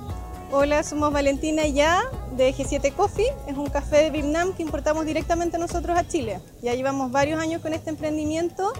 [0.52, 2.04] Hola, somos Valentina Ya
[2.38, 3.26] de G7 Coffee.
[3.48, 6.40] Es un café de Vietnam que importamos directamente nosotros a Chile.
[6.62, 8.72] Ya llevamos varios años con este emprendimiento.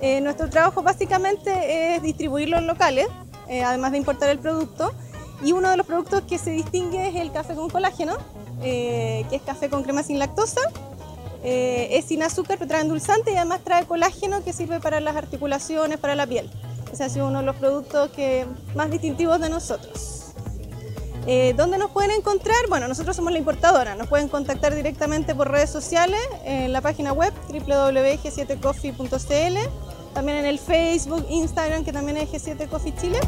[0.00, 3.08] Eh, nuestro trabajo básicamente es distribuirlo en locales,
[3.46, 4.94] además de importar el producto.
[5.42, 8.16] Y uno de los productos que se distingue es el café con colágeno,
[8.62, 10.60] eh, que es café con crema sin lactosa.
[11.42, 15.16] Eh, es sin azúcar, pero trae endulzante y además trae colágeno que sirve para las
[15.16, 16.50] articulaciones, para la piel.
[16.92, 20.34] Ese ha sido uno de los productos que, más distintivos de nosotros.
[21.26, 22.58] Eh, ¿Dónde nos pueden encontrar?
[22.68, 23.94] Bueno, nosotros somos la importadora.
[23.94, 30.58] Nos pueden contactar directamente por redes sociales, en la página web www.g7coffee.cl, también en el
[30.58, 33.20] Facebook, Instagram, que también es G7 Coffee Chile.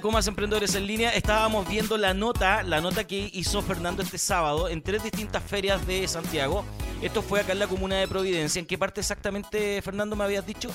[0.00, 1.10] Con más emprendedores en línea.
[1.10, 5.86] Estábamos viendo la nota, la nota que hizo Fernando este sábado en tres distintas ferias
[5.86, 6.64] de Santiago.
[7.02, 8.60] Esto fue acá en la comuna de Providencia.
[8.60, 10.70] ¿En qué parte exactamente, Fernando, me habías dicho?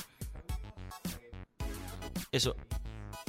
[2.31, 2.55] Eso.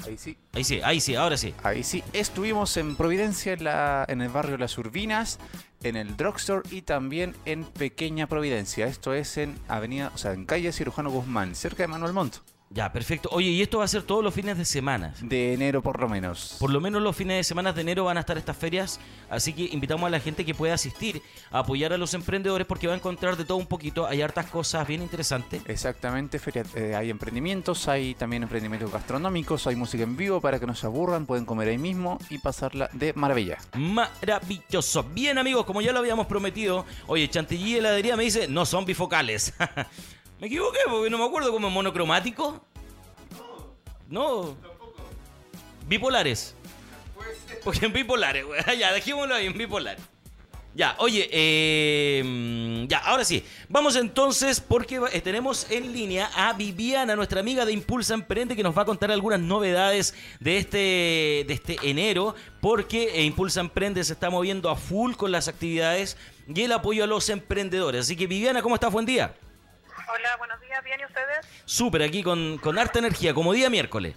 [0.07, 0.37] Ahí sí.
[0.53, 1.55] Ahí sí, ahí sí, ahora sí.
[1.63, 2.05] Ahí sí.
[2.13, 5.39] Estuvimos en Providencia, en, la, en el barrio Las Urbinas,
[5.83, 8.87] en el Drugstore y también en Pequeña Providencia.
[8.87, 12.37] Esto es en Avenida, o sea, en calle Cirujano Guzmán, cerca de Manuel Montt.
[12.73, 13.29] Ya, perfecto.
[13.33, 15.13] Oye, y esto va a ser todos los fines de semana.
[15.21, 16.55] De enero por lo menos.
[16.61, 19.53] Por lo menos los fines de semana de enero van a estar estas ferias, así
[19.53, 22.93] que invitamos a la gente que pueda asistir a apoyar a los emprendedores porque va
[22.93, 25.63] a encontrar de todo un poquito, hay hartas cosas bien interesantes.
[25.67, 30.67] Exactamente, feria, eh, hay emprendimientos, hay también emprendimientos gastronómicos, hay música en vivo para que
[30.67, 33.59] no se aburran, pueden comer ahí mismo y pasarla de maravilla.
[33.77, 35.03] Maravilloso.
[35.13, 39.55] Bien amigos, como ya lo habíamos prometido, oye, Chantilly Heladería me dice, no son bifocales.
[40.41, 42.65] Me equivoqué porque no me acuerdo cómo es monocromático.
[44.09, 44.57] No.
[45.87, 46.55] Bipolares.
[47.63, 48.61] Porque en bipolares, güey.
[48.79, 50.03] Ya, dejémoslo ahí en bipolares.
[50.73, 53.45] Ya, oye, eh, ya, ahora sí.
[53.69, 58.63] Vamos entonces porque eh, tenemos en línea a Viviana, nuestra amiga de Impulsa Emprende, que
[58.63, 64.05] nos va a contar algunas novedades de este, de este enero, porque eh, Impulsa Emprende
[64.05, 68.03] se está moviendo a full con las actividades y el apoyo a los emprendedores.
[68.03, 68.93] Así que Viviana, ¿cómo estás?
[68.93, 69.35] Buen día.
[70.13, 71.47] Hola, buenos días, ¿bien y ustedes?
[71.65, 74.17] Súper, aquí con, con harta energía, como día miércoles.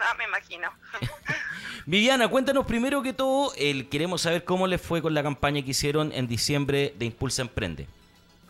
[0.00, 0.72] Ah, me imagino.
[1.86, 5.70] Viviana, cuéntanos primero que todo, el, queremos saber cómo les fue con la campaña que
[5.70, 7.86] hicieron en diciembre de Impulsa Emprende.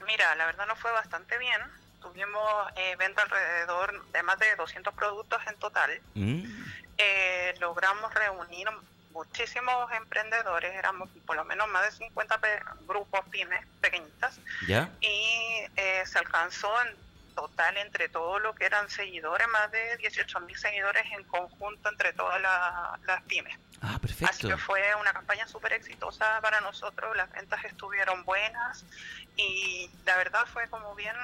[0.07, 1.61] Mira, la verdad nos fue bastante bien.
[2.01, 2.43] Tuvimos
[2.77, 5.91] eh, venta alrededor de más de 200 productos en total.
[6.15, 6.43] Mm.
[6.97, 8.69] Eh, logramos reunir
[9.13, 14.91] muchísimos emprendedores, éramos por lo menos más de 50 pe- grupos pymes pequeñitas, ¿Ya?
[15.01, 16.97] y eh, se alcanzó en
[17.35, 22.13] total entre todo lo que eran seguidores, más de 18 mil seguidores en conjunto entre
[22.13, 23.57] todas la- las pymes.
[23.81, 24.49] Ah, Así perfecto.
[24.49, 28.85] que fue una campaña súper exitosa para nosotros, las ventas estuvieron buenas
[29.37, 31.15] y la verdad fue como bien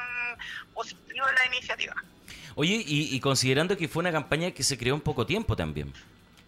[0.75, 1.95] positiva la iniciativa.
[2.57, 5.93] Oye, y, y considerando que fue una campaña que se creó en poco tiempo también.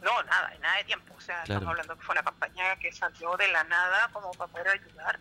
[0.03, 1.15] No, nada, nada de tiempo.
[1.17, 1.61] O sea, Claro.
[1.61, 5.19] estamos hablando que fue una campaña que salió de la nada como para poder ayudar.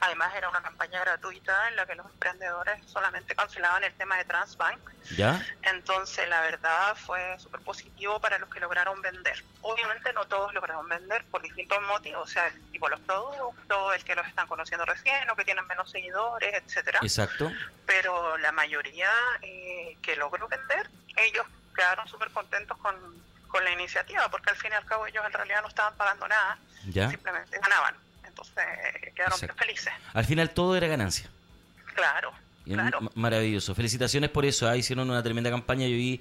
[0.00, 4.24] Además, era una campaña gratuita en la que los emprendedores solamente cancelaban el tema de
[4.26, 4.78] Transbank.
[5.16, 5.44] ¿Ya?
[5.62, 9.42] Entonces, la verdad fue súper positivo para los que lograron vender.
[9.62, 12.22] Obviamente, no todos lograron vender por distintos motivos.
[12.22, 15.44] O sea, el tipo de los productos, el que los están conociendo recién o que
[15.44, 17.50] tienen menos seguidores, etcétera Exacto.
[17.86, 19.10] pero la mayoría
[19.42, 22.94] eh, que logró vender, ellos quedaron súper contentos con,
[23.48, 26.28] con la iniciativa, porque al fin y al cabo ellos en realidad no estaban pagando
[26.28, 26.58] nada,
[26.88, 27.10] ¿Ya?
[27.10, 27.94] simplemente ganaban.
[28.26, 29.56] Entonces eh, quedaron Exacto.
[29.64, 29.92] felices.
[30.12, 31.28] Al final todo era ganancia.
[31.94, 32.32] Claro,
[32.64, 33.00] claro.
[33.00, 33.74] ma- Maravilloso.
[33.74, 34.68] Felicitaciones por eso.
[34.68, 35.86] ah, Hicieron una tremenda campaña.
[35.88, 36.20] Yo vi,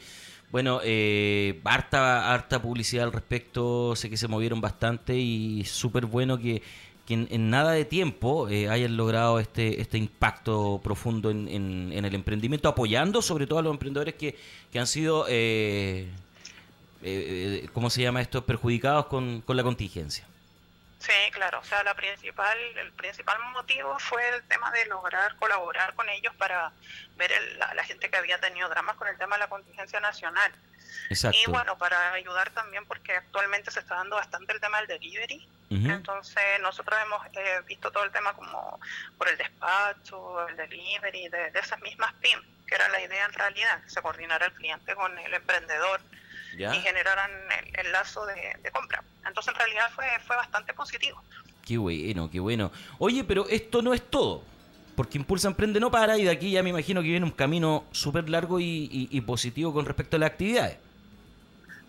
[0.49, 3.95] bueno, eh, harta, harta publicidad al respecto.
[3.95, 6.63] Sé que se movieron bastante y súper bueno que,
[7.05, 11.91] que en, en nada de tiempo eh, hayan logrado este, este impacto profundo en, en-
[11.93, 14.35] en el emprendimiento, apoyando sobre todo a los emprendedores que,
[14.71, 16.09] que han sido, eh,
[17.03, 20.25] eh, eh, ¿cómo se llama esto?, perjudicados con, con la contingencia.
[20.99, 21.59] Sí, claro.
[21.59, 26.33] O sea, la principal, el principal motivo fue el tema de lograr colaborar con ellos
[26.35, 26.71] para
[27.17, 29.99] ver el- la, la gente que había tenido dramas con el tema de la contingencia
[29.99, 30.51] nacional.
[31.09, 31.37] Exacto.
[31.37, 35.47] Y bueno, para ayudar también porque actualmente se está dando bastante el tema del delivery.
[35.69, 38.79] Entonces nosotros hemos eh, visto todo el tema como
[39.17, 43.33] por el despacho, el delivery, de, de esas mismas PIM, que era la idea en
[43.33, 45.99] realidad, que se coordinara el cliente con el emprendedor
[46.55, 46.75] ¿Ya?
[46.75, 49.03] y generaran el, el lazo de, de compra.
[49.25, 51.21] Entonces en realidad fue, fue bastante positivo.
[51.65, 52.71] Qué bueno, qué bueno.
[52.99, 54.43] Oye, pero esto no es todo.
[54.95, 57.85] Porque Impulsa Emprende no para y de aquí ya me imagino que viene un camino
[57.91, 60.77] súper largo y, y- y positivo con respecto a las actividades.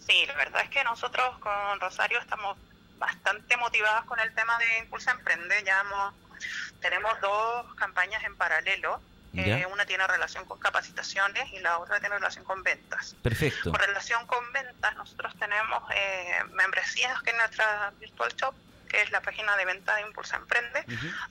[0.07, 2.57] Sí, la verdad es que nosotros con Rosario estamos
[2.99, 5.55] bastante motivadas con el tema de Impulsa Emprende.
[5.65, 6.15] Ya hemos-
[6.81, 9.01] tenemos dos campañas en paralelo.
[9.35, 13.15] Eh, una tiene relación con capacitaciones y la otra tiene relación con ventas.
[13.23, 13.71] Perfecto.
[13.71, 18.55] Con relación con ventas, nosotros tenemos eh, membresías que es nuestra Virtual Shop,
[18.89, 20.85] que es la página de venta de Impulsa Emprende,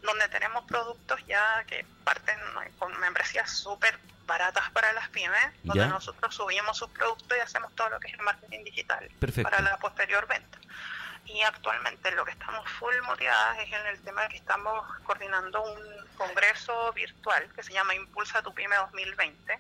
[0.04, 5.84] donde tenemos productos ya que parten eh, con membresías súper baratas para las pymes, donde
[5.84, 5.88] Ya.
[5.88, 9.50] nosotros subimos sus productos y hacemos todo lo que es el marketing digital Perfecto.
[9.50, 10.47] para la posterior venta.
[11.28, 15.62] Y actualmente lo que estamos full motivadas es en el tema de que estamos coordinando
[15.62, 19.60] un congreso virtual que se llama Impulsa tu Pyme 2020.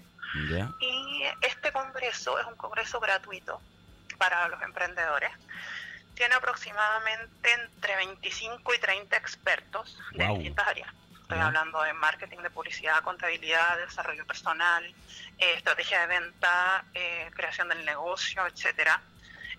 [0.49, 0.71] ¿Ya?
[0.79, 3.61] Y este congreso es un congreso gratuito
[4.17, 5.31] para los emprendedores.
[6.15, 10.93] Tiene aproximadamente entre 25 y 30 expertos de distintas áreas.
[11.27, 14.85] Estoy hablando de marketing, de publicidad, contabilidad, desarrollo personal,
[15.37, 19.01] eh, estrategia de venta, eh, creación del negocio, etcétera.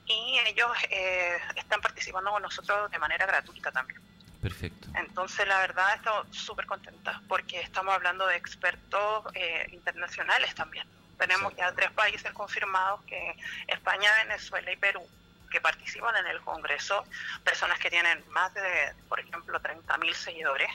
[0.08, 4.00] Y ellos eh, están participando con nosotros de manera gratuita también.
[4.40, 4.88] Perfecto.
[4.94, 10.86] Entonces, la verdad, estamos súper contentas porque estamos hablando de expertos eh, internacionales también.
[11.18, 15.06] Tenemos ya tres países confirmados que España, Venezuela y Perú
[15.50, 17.04] que participan en el Congreso,
[17.42, 20.70] personas que tienen más de, por ejemplo, 30.000 seguidores.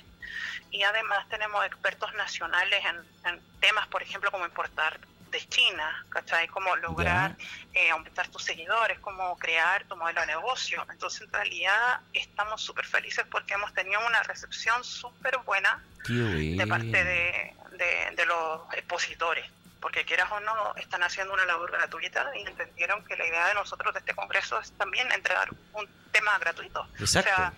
[0.72, 5.00] Y además tenemos expertos nacionales en, en temas, por ejemplo, como importar
[5.34, 6.48] de China, ¿cachai?
[6.48, 7.36] Cómo lograr
[7.74, 10.86] eh, aumentar tus seguidores, cómo crear tu modelo de negocio.
[10.90, 17.04] Entonces, en realidad, estamos súper felices porque hemos tenido una recepción súper buena de parte
[17.04, 19.46] de, de- de los expositores.
[19.82, 23.54] Porque quieras o no, están haciendo una labor gratuita y entendieron que la idea de
[23.56, 26.88] nosotros de este congreso es también entregar un tema gratuito.
[27.00, 27.30] Exacto.
[27.32, 27.54] O sea,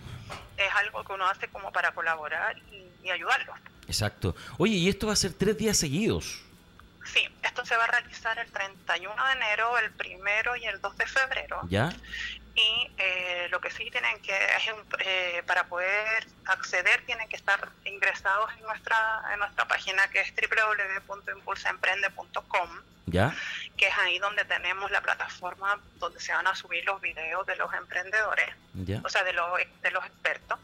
[0.56, 3.56] es algo que uno hace como para colaborar y, y ayudarlos.
[3.86, 4.34] Exacto.
[4.58, 6.42] Oye, y esto va a ser tres días seguidos.
[7.06, 10.98] Sí, esto se va a realizar el 31 de enero, el primero y el 2
[10.98, 11.60] de febrero.
[11.68, 11.92] ¿Ya?
[12.54, 14.34] Y eh, lo que sí tienen que,
[15.00, 20.32] eh, para poder acceder, tienen que estar ingresados en nuestra, en nuestra página que es
[20.34, 22.70] www.impulsaemprende.com,
[23.06, 23.34] ¿Ya?
[23.76, 27.56] que es ahí donde tenemos la plataforma donde se van a subir los videos de
[27.56, 29.02] los emprendedores ¿Ya?
[29.04, 29.50] o sea, de los,
[29.82, 30.58] de los expertos.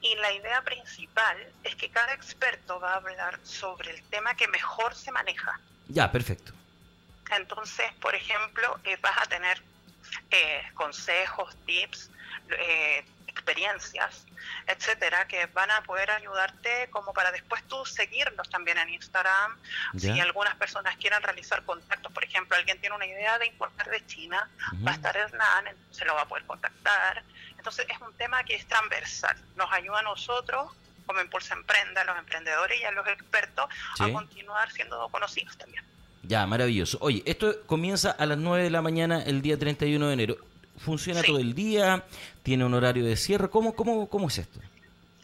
[0.00, 4.48] Y la idea principal es que cada experto va a hablar sobre el tema que
[4.48, 5.60] mejor se maneja.
[5.88, 6.52] Ya, perfecto.
[7.30, 9.62] Entonces, por ejemplo, eh, vas a tener
[10.30, 12.10] eh, consejos, tips,
[12.50, 14.24] eh, experiencias,
[14.66, 19.56] etcétera, que van a poder ayudarte como para después tú seguirlos también en Instagram.
[19.96, 24.04] Si algunas personas quieren realizar contactos, por ejemplo, alguien tiene una idea de importar de
[24.06, 24.48] China,
[24.86, 27.22] va a estar Hernán, entonces lo va a poder contactar.
[27.56, 29.36] Entonces es un tema que es transversal.
[29.56, 30.72] Nos ayuda a nosotros,
[31.06, 33.66] como Impulsa Emprenda, a los emprendedores y a los expertos,
[33.96, 34.04] Sí.
[34.04, 35.84] a continuar siendo conocidos también.
[36.22, 36.98] Ya, maravilloso.
[37.00, 40.36] Oye, esto comienza a las 9 de la mañana el día 31 de enero.
[40.84, 41.28] ¿Funciona Sí.
[41.28, 42.04] todo el día?
[42.42, 43.48] ¿Tiene un horario de cierre?
[43.48, 44.60] ¿Cómo, cómo, cómo es esto?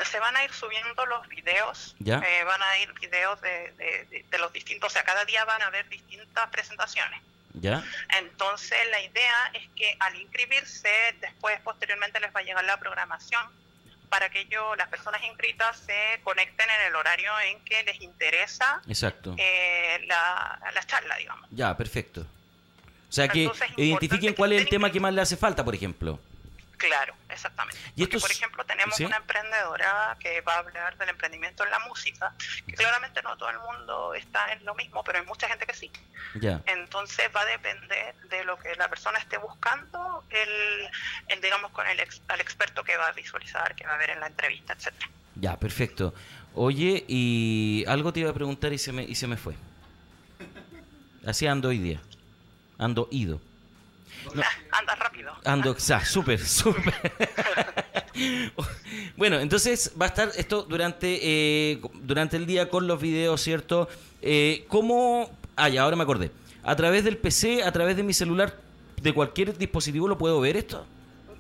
[0.04, 2.18] Se van a ir subiendo los videos, Ya.
[2.18, 5.44] eh, van a ir videos de, de- de- de los distintos, o sea, cada día
[5.44, 7.20] van a haber distintas presentaciones.
[7.54, 7.84] ¿Ya?
[8.18, 10.88] Entonces, la idea es que al inscribirse,
[11.20, 13.42] después, posteriormente, les va a llegar la programación
[14.12, 18.82] para que ellos, las personas inscritas se conecten en el horario en que les interesa
[18.86, 19.34] Exacto.
[19.38, 21.48] eh, la, la charla, digamos.
[21.50, 22.20] Ya, perfecto.
[22.20, 25.74] O sea que Entonces, identifiquen cuál es el tema que más le hace falta, por
[25.74, 26.20] ejemplo.
[26.82, 27.78] Claro, exactamente.
[27.94, 29.04] Y Porque, por ejemplo, tenemos ¿Sí?
[29.04, 32.34] una emprendedora que va a hablar del emprendimiento en la música,
[32.66, 35.74] que claramente no todo el mundo está en lo mismo, pero hay mucha gente que
[35.74, 35.92] sí.
[36.34, 36.60] Ya.
[36.66, 40.88] Entonces va a depender de lo que la persona esté buscando, el,
[41.28, 44.10] el, digamos, con el ex- al experto que va a visualizar, que va a ver
[44.10, 45.08] en la entrevista, etcétera.
[45.36, 46.12] Ya, perfecto.
[46.54, 49.54] Oye, y algo te iba a preguntar y se me, y se me fue.
[51.24, 52.00] Así ando hoy día.
[52.78, 53.40] Ando ido.
[54.34, 54.42] No.
[54.42, 55.32] Ah, anda rápido.
[55.44, 56.94] Ando, xa, súper, súper.
[59.16, 63.88] bueno, entonces va a estar esto durante, eh, durante el día con los videos, ¿cierto?
[64.20, 65.30] Eh, ¿Cómo...?
[65.56, 66.30] Ah, ya, ahora me acordé.
[66.64, 68.56] A través del PC, a través de mi celular,
[69.00, 70.86] de cualquier dispositivo, ¿lo puedo ver esto?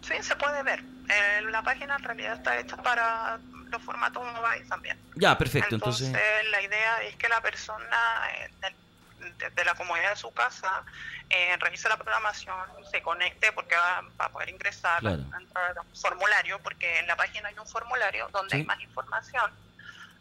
[0.02, 0.80] Sí, se puede ver.
[0.80, 3.38] Eh, la página en realidad está hecha para
[3.70, 4.98] los formatos mobile también.
[5.14, 5.76] Ya, perfecto.
[5.76, 7.86] Entonces, Entonces, la idea es que la persona
[8.60, 8.74] del-
[9.38, 10.84] desde la comodidad de su casa
[11.30, 12.54] eh, revise la programación,
[12.90, 15.22] se conecte porque va, va a poder ingresar, Claro.
[15.32, 18.56] a entrar a un formulario, porque en la página hay un formulario donde Sí.
[18.60, 19.50] hay más información,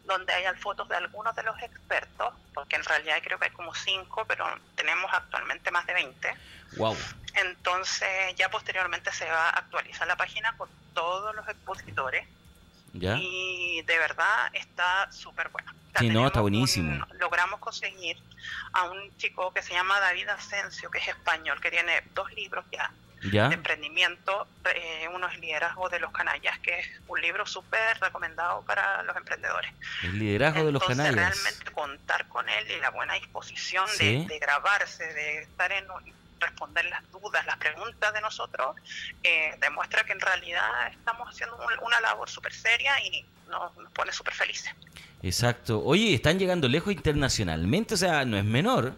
[0.04, 3.74] donde hay fotos de algunos de los expertos, porque en realidad creo que hay como
[3.74, 6.34] cinco, pero tenemos actualmente más de 20.
[6.76, 6.96] wow.
[7.34, 12.26] Entonces ya posteriormente se va a actualizar la página con todos los expositores
[12.94, 13.16] ¿Ya?
[13.18, 15.72] y de verdad está súper buena.
[15.92, 16.90] Sea, Sí, no, está buenísimo.
[17.10, 18.16] un- logramos conseguir
[18.72, 22.64] a un chico que se llama David Asensio, que es español, que tiene dos libros
[22.72, 22.90] ya
[23.30, 23.48] ¿Ya?
[23.48, 28.62] de emprendimiento, eh, uno es Liderazgo de los Canallas, que es un libro súper recomendado
[28.62, 29.70] para los emprendedores.
[30.02, 31.42] El liderazgo de los Entonces, canallas.
[31.44, 34.22] realmente contar con él y la buena disposición Sí.
[34.22, 35.86] de, de grabarse, de estar en
[36.42, 38.76] responder las dudas, las preguntas de nosotros,
[39.22, 43.90] eh, demuestra que en realidad estamos haciendo un- una labor súper seria y nos, nos
[43.92, 44.70] pone súper felices.
[45.22, 45.82] Exacto.
[45.84, 48.94] Oye, están llegando lejos internacionalmente, o sea, no es menor.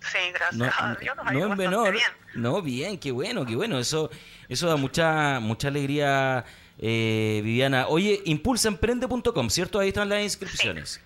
[0.00, 1.92] Sí, gracias No, a Dios nos no es menor.
[1.92, 2.04] bien.
[2.34, 3.78] No, bien, qué bueno, qué bueno.
[3.78, 4.10] Eso,
[4.48, 6.44] eso da mucha, mucha alegría,
[6.78, 7.86] eh, Viviana.
[7.88, 9.80] Oye, impulsaemprende.com, ¿cierto?
[9.80, 10.90] Ahí están las inscripciones.
[10.90, 11.00] Sí,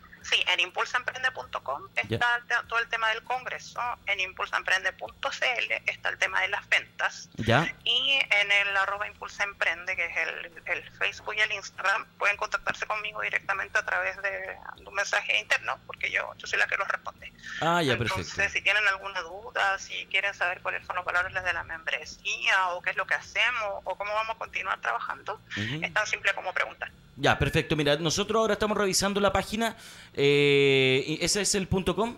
[0.46, 6.68] en impulsaemprende.com está todo el tema del congreso, en impulsaemprende.cl está el tema de las
[6.68, 7.74] ventas ¿Ya?
[7.84, 12.36] y en el arroba impulsa emprende, que es el, el Facebook y el Instagram, pueden
[12.36, 16.76] contactarse conmigo directamente a través de un mensaje interno, porque yo, yo soy la que
[16.76, 17.32] los responde.
[17.60, 18.52] Ah, ya, Entonces, perfecto.
[18.52, 22.82] si tienen alguna duda, si quieren saber cuáles son los valores de la membresía, o
[22.82, 26.52] qué es lo que hacemos, o cómo vamos a continuar trabajando, es tan simple como
[26.52, 26.90] preguntar.
[27.20, 27.76] Ya, perfecto.
[27.76, 29.76] Mira, nosotros ahora estamos revisando la página.
[30.14, 32.16] Eh, ese es el punto .com.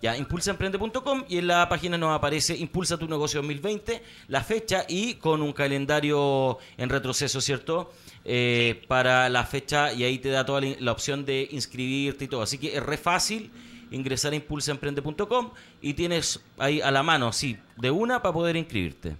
[0.00, 5.14] Ya, impulsaemprende.com y en la página nos aparece Impulsa tu negocio 2020, la fecha y
[5.14, 7.90] con un calendario en retroceso, ¿cierto?
[8.24, 12.28] Eh, para la fecha y ahí te da toda la, la opción de inscribirte y
[12.28, 12.42] todo.
[12.42, 13.50] Así que es re fácil
[13.90, 19.16] ingresar a impulsaemprende.com y tienes ahí a la mano, sí, de una para poder inscribirte.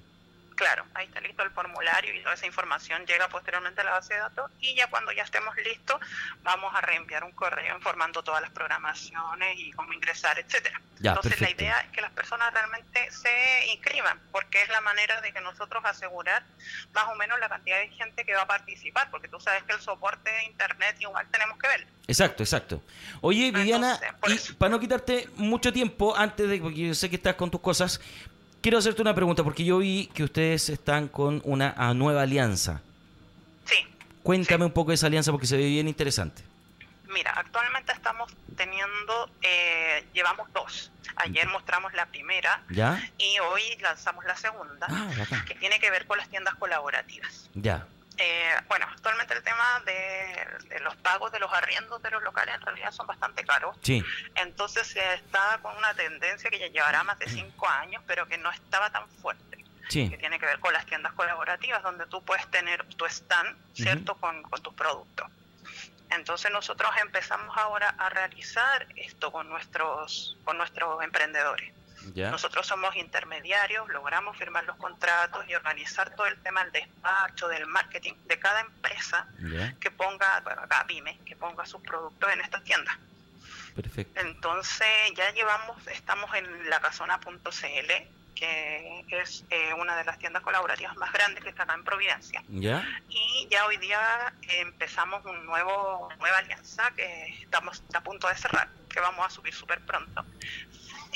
[0.55, 4.15] Claro, ahí está listo el formulario y toda esa información llega posteriormente a la base
[4.15, 6.01] de datos y ya cuando ya estemos listos
[6.43, 10.81] vamos a reenviar un correo informando todas las programaciones y cómo ingresar, etcétera.
[11.01, 11.61] Ya, Entonces perfecto.
[11.61, 15.41] la idea es que las personas realmente se inscriban porque es la manera de que
[15.41, 16.45] nosotros asegurar
[16.93, 19.73] más o menos la cantidad de gente que va a participar porque tú sabes que
[19.73, 21.87] el soporte de internet igual tenemos que ver.
[22.07, 22.83] Exacto, exacto.
[23.23, 27.17] Oye, Viviana, Entonces, y para no quitarte mucho tiempo, antes de, porque yo sé que
[27.17, 28.01] estás con tus cosas,
[28.65, 32.81] quiero hacerte una pregunta, porque yo vi que ustedes están con una ah, nueva alianza.
[33.67, 33.87] Sí,
[34.23, 36.43] Cuéntame un poco de esa alianza porque se ve bien interesante.
[37.09, 40.91] Mira, actualmente estamos teniendo, eh, llevamos dos.
[41.17, 43.07] Ayer mostramos la primera ¿Ya?
[43.19, 45.11] y hoy lanzamos la segunda, Ah,
[45.47, 47.51] que tiene que ver con las tiendas colaborativas.
[47.53, 47.87] Ya.
[48.17, 52.55] Eh, bueno, actualmente el tema de, de los pagos de los arriendos de los locales
[52.55, 53.77] en realidad son bastante caros.
[53.83, 54.05] Sí.
[54.37, 58.39] Entonces se está con una tendencia que ya llevará más de cinco años, pero que
[58.39, 59.65] no estaba tan fuerte.
[59.89, 60.09] Sí.
[60.09, 64.15] Que tiene que ver con las tiendas colaborativas, donde tú puedes tener tu stand, ¿cierto?
[64.17, 65.29] con, con tus productos.
[66.11, 71.73] Entonces nosotros empezamos ahora a realizar esto con nuestros, con nuestros emprendedores.
[72.15, 77.67] Nosotros somos intermediarios, logramos firmar los contratos y organizar todo el tema del despacho, del
[77.67, 79.27] marketing de cada empresa
[79.81, 82.97] que ponga, bueno, pyme, que ponga sus productos en estas tiendas.
[83.75, 84.21] Perfecto.
[84.21, 87.93] Entonces ya llevamos, estamos en lacasona.cl,
[88.35, 92.43] que es eh, una de las tiendas colaborativas más grandes que está acá en Providencia.
[92.49, 92.87] ¿Ya?
[93.09, 98.69] Y ya hoy día empezamos un nuevo nueva alianza que estamos a punto de cerrar,
[98.89, 100.25] que vamos a subir súper pronto.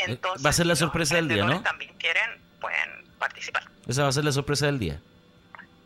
[0.06, 1.62] Entonces, Eh, va a ser la sorpresa del día, ¿no?
[1.62, 3.64] también quieren, pueden participar.
[3.86, 5.00] Esa va a ser la sorpresa del día.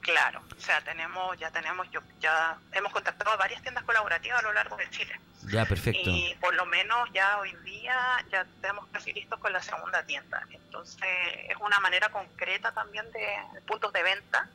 [0.01, 4.43] Claro, o sea, tenemos, ya tenemos, yo, ya hemos contactado a varias tiendas colaborativas a
[4.43, 5.19] lo largo de Chile.
[5.49, 6.11] Ya, perfecto.
[6.11, 7.95] Y por lo menos ya hoy día
[8.31, 10.43] ya estamos casi listos con la segunda tienda.
[10.51, 11.09] Entonces
[11.49, 14.49] es una manera concreta también de puntos de venta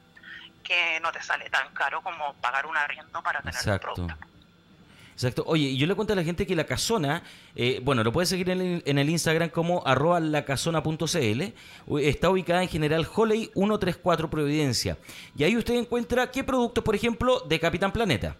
[0.63, 3.93] que no te sale tan caro como pagar un arriendo para tener Exacto.
[3.93, 4.17] producto.
[5.17, 5.43] Exacto.
[5.47, 7.23] Oye, y yo le cuento a la gente que la casona,
[7.55, 11.41] eh, bueno, lo puedes seguir en el, en el Instagram como arroba lacasona.cl.
[12.01, 14.95] Está ubicada en General Holley 134 Providencia.
[15.35, 18.35] Y ahí usted encuentra qué productos, por ejemplo, de Capitán Planeta.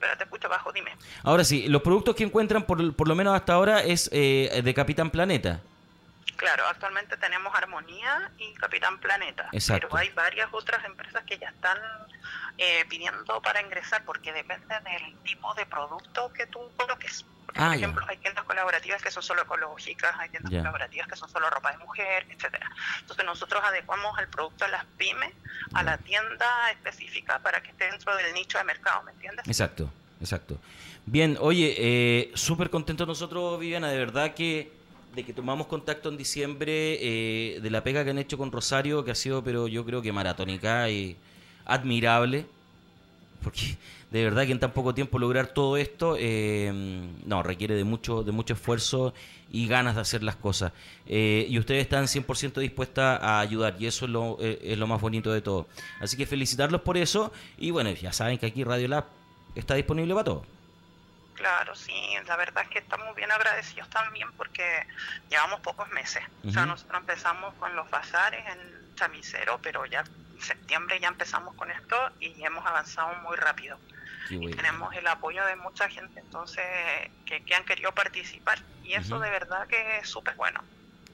[0.00, 0.90] Pero te escucho bajo, dime.
[1.22, 4.74] Ahora sí, los productos que encuentran, por, por lo menos hasta ahora, es eh, de
[4.74, 5.62] Capitán Planeta.
[6.36, 9.48] Claro, actualmente tenemos Armonía y Capitán Planeta.
[9.52, 9.88] Exacto.
[9.88, 11.78] Pero hay varias otras empresas que ya están
[12.58, 17.24] eh, pidiendo para ingresar porque depende del tipo de producto que tú coloques.
[17.48, 17.74] Ah, por ya.
[17.76, 21.72] ejemplo, hay tiendas colaborativas que son solo ecológicas, hay tiendas colaborativas que son solo ropa
[21.72, 22.70] de mujer, etcétera.
[23.00, 25.32] Entonces nosotros adecuamos el producto a las pymes,
[25.72, 29.48] a la tienda específica para que esté dentro del nicho de mercado, ¿me entiendes?
[29.48, 30.58] Exacto, exacto.
[31.06, 34.72] Bien, oye, eh, súper contentos nosotros, Viviana, de verdad que
[35.16, 39.02] de que tomamos contacto en diciembre, eh, de la pega que han hecho con Rosario,
[39.02, 41.16] que ha sido, pero yo creo que maratónica y
[41.64, 42.44] admirable,
[43.42, 43.78] porque
[44.10, 46.70] de verdad que en tan poco tiempo lograr todo esto, eh,
[47.24, 49.14] no, requiere de mucho, de mucho esfuerzo
[49.50, 50.72] y ganas de hacer las cosas.
[51.06, 55.00] Eh, y ustedes están 100% dispuestas a ayudar, y eso es lo, es lo más
[55.00, 55.66] bonito de todo.
[55.98, 59.06] Así que felicitarlos por eso, y bueno, ya saben que aquí Radio Lab
[59.54, 60.55] está disponible para todo.
[61.36, 61.92] Claro, sí,
[62.26, 64.86] la verdad es que estamos bien agradecidos también porque
[65.28, 66.22] llevamos pocos meses.
[66.46, 70.00] O sea, nosotros empezamos con los bazares en Chamisero, pero ya
[70.34, 73.78] en septiembre ya empezamos con esto y hemos avanzado muy rápido.
[74.28, 74.56] Qué Y bueno.
[74.56, 76.64] tenemos el apoyo de mucha gente, entonces,
[77.26, 78.58] que, que han querido participar.
[78.82, 80.64] Y eso de verdad que es súper bueno.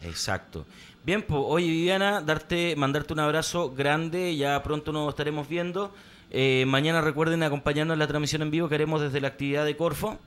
[0.03, 0.67] Exacto.
[1.03, 5.95] Bien, pues, oye Viviana, darte, mandarte un abrazo grande, ya pronto nos estaremos viendo.
[6.35, 9.77] Eh, mañana recuerden acompañarnos en la transmisión en vivo que haremos desde la actividad de
[9.77, 10.19] Corfo,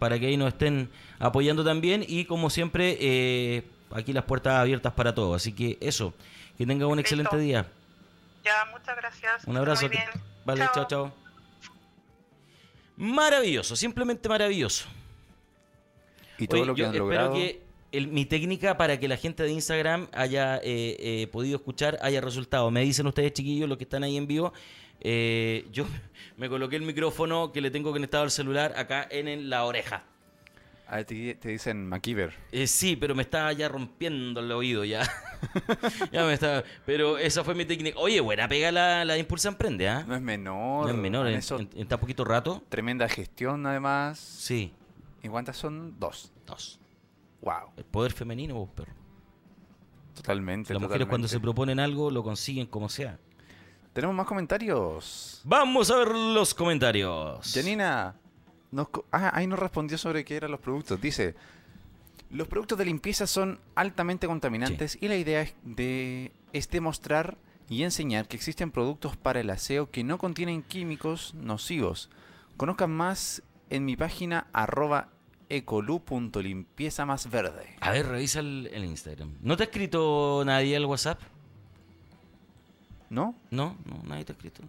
[0.00, 0.90] para que ahí nos estén
[1.20, 2.04] apoyando también.
[2.06, 3.62] Y como siempre, eh,
[3.92, 5.36] aquí las puertas abiertas para todos.
[5.36, 6.12] Así que eso,
[6.58, 7.66] que tengan un excelente día.
[8.44, 9.44] Ya, muchas gracias.
[9.46, 9.82] Un abrazo.
[9.86, 10.08] Muy bien.
[10.44, 11.12] Vale, chao, chao.
[12.96, 14.86] Maravilloso, simplemente maravilloso.
[16.38, 17.34] Y todo Oye, lo que yo han espero logrado.
[17.34, 17.62] que
[17.92, 22.20] el- mi técnica para que la gente de Instagram haya eh, eh, podido escuchar haya
[22.20, 22.70] resultado.
[22.70, 24.52] Me dicen ustedes, chiquillos, los que están ahí en vivo.
[25.04, 25.86] Eh, yo
[26.36, 30.04] me coloqué el micrófono que le tengo conectado al celular acá en, en la oreja.
[30.86, 32.34] A ti te dicen MacGyver.
[32.52, 35.02] Eh, sí, pero me estaba ya rompiendo el oído ya.
[36.12, 36.62] ya me estaba.
[36.84, 37.98] Pero esa fue mi técnica.
[37.98, 40.04] Oye, buena pega la, la Impulsa Emprende, ¿ah?
[40.06, 40.84] No es menor.
[40.86, 42.62] No es menor, en, eso, en- en tan poquito rato.
[42.68, 44.18] tremenda gestión además.
[44.18, 44.72] Sí,
[45.22, 45.98] ¿Y cuántas son?
[45.98, 46.30] Dos.
[46.46, 46.78] dos.
[47.40, 47.70] Wow.
[47.78, 48.92] El poder femenino, vos, perro.
[50.14, 50.72] Totalmente.
[50.74, 53.18] Las mujeres cuando se proponen algo lo consiguen como sea.
[53.94, 55.40] Tenemos más comentarios.
[55.44, 57.52] Vamos a ver los comentarios.
[57.54, 58.14] Janina,
[58.70, 61.00] nos co- ah, ahí nos respondió sobre qué eran los productos.
[61.00, 61.34] Dice,
[62.30, 67.38] los productos de limpieza son altamente contaminantes y la idea es, de, es demostrar
[67.68, 72.10] y enseñar que existen productos para el aseo que no contienen químicos nocivos.
[72.56, 75.08] Conozcan más en mi página arroba
[75.48, 77.76] ecolu.limpieza más verde.
[77.80, 79.34] A ver, revisa el, el Instagram.
[79.40, 81.20] ¿No te ha escrito nadie al WhatsApp?
[83.14, 83.36] ¿No?
[83.50, 84.62] No, no, nadie te ha escrito.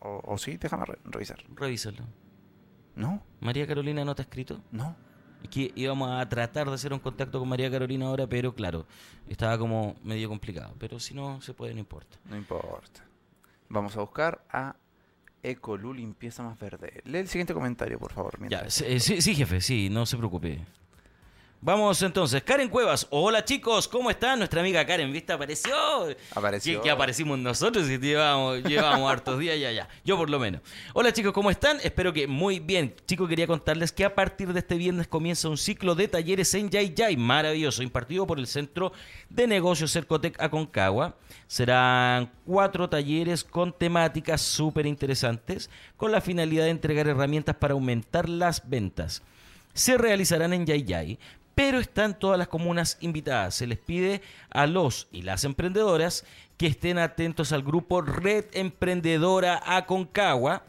[0.00, 0.56] ¿O, o sí?
[0.56, 1.38] Déjame re- revisar.
[1.54, 2.04] Revísalo.
[2.96, 3.22] ¿No?
[3.40, 4.62] ¿María Carolina no te ha escrito?
[4.72, 4.96] ¿No?
[5.42, 8.86] Es que íbamos a tratar de hacer un contacto con María Carolina ahora, pero claro,
[9.28, 10.74] estaba como medio complicado.
[10.78, 12.16] Pero si no se puede, no importa.
[12.30, 13.04] No importa.
[13.68, 14.74] Vamos a buscar a
[15.42, 17.02] Ecolu Limpieza Más Verde.
[17.04, 18.32] Lee el siguiente comentario, por favor.
[18.34, 20.64] Ya, mientras- sí, eh, sí, sí, jefe, sí, no se preocupe.
[21.62, 23.06] Vamos entonces, Karen Cuevas.
[23.10, 24.38] Hola chicos, ¿cómo están?
[24.38, 25.34] Nuestra amiga Karen, ¿viste?
[25.34, 25.74] Apareció.
[26.34, 26.78] Apareció.
[26.78, 29.86] Que, que aparecimos nosotros y llevamos, llevamos hartos días ya, ya.
[30.02, 30.62] Yo por lo menos.
[30.94, 31.76] Hola chicos, ¿cómo están?
[31.82, 32.94] Espero que muy bien.
[33.06, 36.70] Chicos, quería contarles que a partir de este viernes comienza un ciclo de talleres en
[36.70, 38.94] Yay Yay, maravilloso, impartido por el Centro
[39.28, 41.16] de Negocios Cercotec Aconcagua.
[41.46, 48.30] Serán cuatro talleres con temáticas súper interesantes, con la finalidad de entregar herramientas para aumentar
[48.30, 49.22] las ventas
[49.72, 51.18] se realizarán en Yay Yay,
[51.54, 53.54] pero están todas las comunas invitadas.
[53.54, 56.24] Se les pide a los y las emprendedoras
[56.56, 60.64] que estén atentos al grupo Red Emprendedora Aconcagua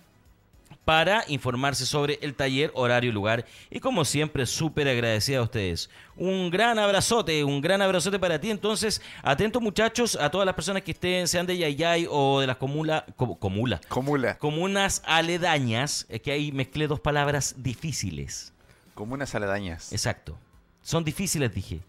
[0.85, 3.45] para informarse sobre el taller, horario y lugar.
[3.69, 5.89] Y como siempre, súper agradecida a ustedes.
[6.15, 8.49] Un gran abrazote, un gran abrazote para ti.
[8.49, 12.57] Entonces, atentos muchachos a todas las personas que estén, sean de Yayay o de las
[12.57, 14.37] comula, co- comula, Comula.
[14.39, 18.51] comunas aledañas, es que ahí mezclé dos palabras difíciles.
[18.95, 19.91] Comunas aledañas.
[19.93, 20.37] Exacto.
[20.81, 21.81] Son difíciles, dije.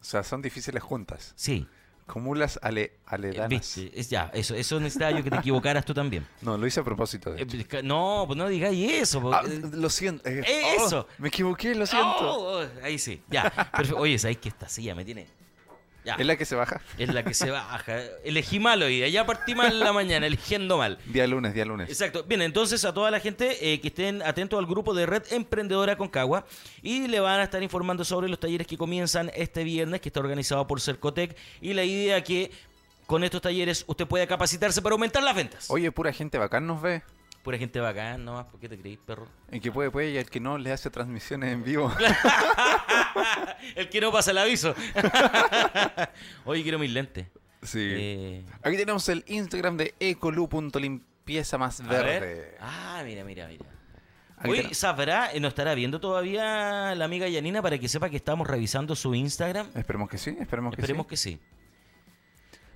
[0.00, 1.32] O sea, son difíciles juntas.
[1.36, 1.66] Sí.
[2.06, 3.48] Comulas ale, Eh, aledanas.
[3.48, 6.24] viste, es ya, eso, eso necesitaba yo que te equivocaras tú también.
[6.42, 7.32] No, lo hice a propósito.
[7.32, 7.82] de Eh, hecho.
[7.82, 9.20] no, pues no digáis eso.
[9.20, 9.34] po.
[9.34, 10.28] Ah, Eh, lo siento.
[10.28, 11.08] eh, eh, oh, eso.
[11.18, 12.06] me equivoqué, lo siento.
[12.20, 13.50] Oh, oh, ahí sí, ya.
[13.50, 13.98] Perfecto.
[14.00, 15.26] Oye, ¿sabéis que esta silla me tiene?
[16.06, 16.14] Ya.
[16.14, 16.80] ¿Es la que se baja?
[16.98, 17.98] Es la que se baja.
[18.24, 19.10] Elegí mal hoy.
[19.10, 20.98] Ya partí mal la mañana, eligiendo mal.
[21.06, 21.88] Día lunes, día lunes.
[21.88, 22.22] Exacto.
[22.22, 25.96] Bien, entonces a toda la gente eh, que estén atentos al grupo de Red Emprendedora
[25.96, 26.46] Concagua
[26.80, 30.20] y le van a estar informando sobre los talleres que comienzan este viernes, que está
[30.20, 31.36] organizado por Cercotec.
[31.60, 32.52] Y la idea que
[33.06, 35.70] con estos talleres usted pueda capacitarse para aumentar las ventas.
[35.70, 37.02] Oye, pura gente bacán nos ve.
[37.46, 39.28] Pura gente bacán, nomás, ¿por qué te creís, perro?
[39.52, 41.92] El que puede, puede, y el que no le hace transmisiones en vivo.
[43.76, 44.74] El que no pasa el aviso.
[46.44, 47.28] Oye, quiero mis lentes.
[47.62, 47.78] Sí.
[47.82, 52.56] Eh, Aquí tenemos el Instagram de ecolu.limpieza más verde.
[52.60, 53.64] Ah, mira, mira, mira.
[54.38, 55.32] Aquí ten- ¿sabrá?
[55.32, 59.14] eh, ¿Nos estará viendo todavía la amiga Yanina para que sepa que estamos revisando su
[59.14, 59.68] Instagram?
[59.74, 61.10] Esperemos que sí, esperemos que Esperemos sí.
[61.10, 61.40] que sí.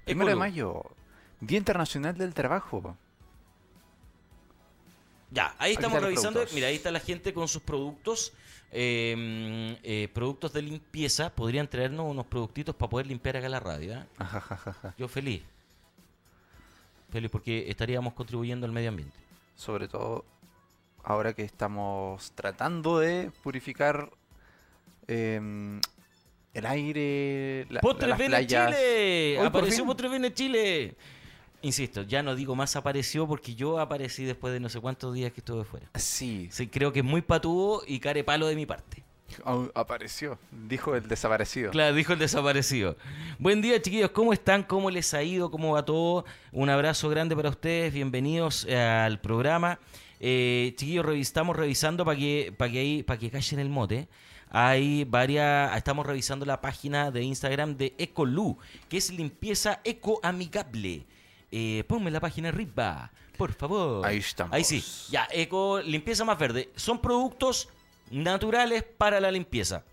[0.04, 0.82] Primero de mayo,
[1.40, 2.96] Día Internacional del Trabajo.
[5.30, 6.44] Ya, ahí estamos revisando.
[6.54, 8.32] Mira, ahí está la gente con sus productos.
[8.72, 11.34] eh, mm, eh, productos de limpieza.
[11.34, 13.94] Podrían traernos unos productitos para poder limpiar acá la radio.
[13.94, 14.04] ¿eh?
[14.98, 15.42] Yo feliz.
[17.10, 19.16] Feliz porque estaríamos contribuyendo al medio ambiente.
[19.56, 20.24] Sobre todo
[21.02, 24.10] ahora que estamos tratando de purificar
[25.08, 25.80] em,
[26.54, 28.70] el aire, la, ¡Postres las playas.
[28.70, 29.38] Chile!
[29.38, 30.96] Hoy ¡Apareció en Chile!
[31.62, 35.32] Insisto, ya no digo más apareció porque yo aparecí después de no sé cuántos días
[35.32, 35.88] que estuve fuera.
[35.94, 39.02] Sí, Sí, creo que es muy patudo y carepalo de mi parte.
[39.74, 40.38] apareció,
[40.68, 41.70] dijo el desaparecido.
[41.70, 42.96] Claro, dijo el desaparecido.
[43.38, 44.11] Buen día, chiquillos.
[44.11, 44.62] ¿Cómo están?
[44.62, 45.50] ¿Cómo les ha ido?
[45.50, 46.24] ¿Cómo va todo?
[46.50, 47.92] Un abrazo grande para ustedes.
[47.92, 49.78] Bienvenidos eh, al programa.
[50.18, 54.08] Eh, chiquillos, estamos revisando para que, para que, ahí- para que callen el mote.
[54.50, 55.76] Hay varias.
[55.76, 58.58] Estamos revisando la página de Instagram de Ecolu,
[58.88, 61.06] que es limpieza ecoamigable.
[61.53, 64.07] Eh, ponme la página arriba, por favor.
[64.07, 64.55] Ahí estamos.
[64.55, 64.84] Ahí sí.
[65.11, 66.70] Ya, eco, limpieza más verde.
[66.76, 67.68] Son productos
[68.11, 69.84] naturales para la limpieza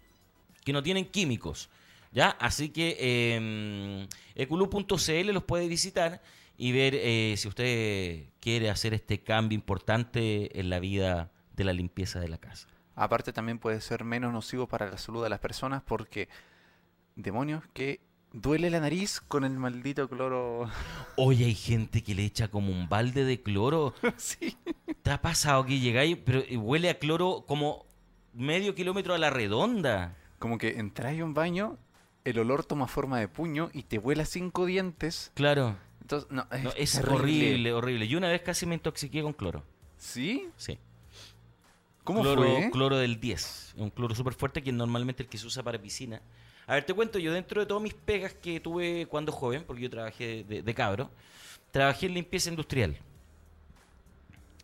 [0.64, 1.70] que no tienen químicos.
[2.12, 2.30] ¿Ya?
[2.40, 6.22] Así que eh, eculu.cl los puede visitar
[6.58, 11.74] y ver eh, si usted quiere hacer este cambio importante en la vida de la
[11.74, 12.68] limpieza de la casa.
[12.96, 16.30] Aparte también puede ser menos nocivo para la salud de las personas porque,
[17.16, 18.00] demonios, que
[18.34, 20.70] duele la nariz con el maldito cloro.
[21.16, 23.94] Hoy hay gente que le echa como un balde de cloro.
[24.18, 24.58] sí.
[25.02, 27.86] ¿Te ha pasado que llegáis, pero huele a cloro como
[28.34, 30.16] medio kilómetro a la redonda?
[30.40, 31.78] Como que entras a un baño,
[32.26, 35.32] el olor toma forma de puño y te vuela cinco dientes.
[35.34, 35.78] Claro.
[36.02, 37.16] Entonces, no, es, No, es terrible.
[37.16, 38.06] horrible, horrible.
[38.06, 39.64] Y una vez casi me intoxiqué con cloro.
[39.98, 40.48] ¿Sí?
[40.56, 40.78] Sí.
[42.04, 42.70] ¿Cómo cloro, fue?
[42.72, 43.74] Cloro del 10.
[43.78, 46.22] Un cloro súper fuerte que normalmente el que se usa para piscina.
[46.68, 49.84] A ver, te cuento, yo dentro de todas mis pegas que tuve cuando joven, porque
[49.84, 51.10] yo trabajé de, de cabro,
[51.72, 52.96] trabajé en limpieza industrial.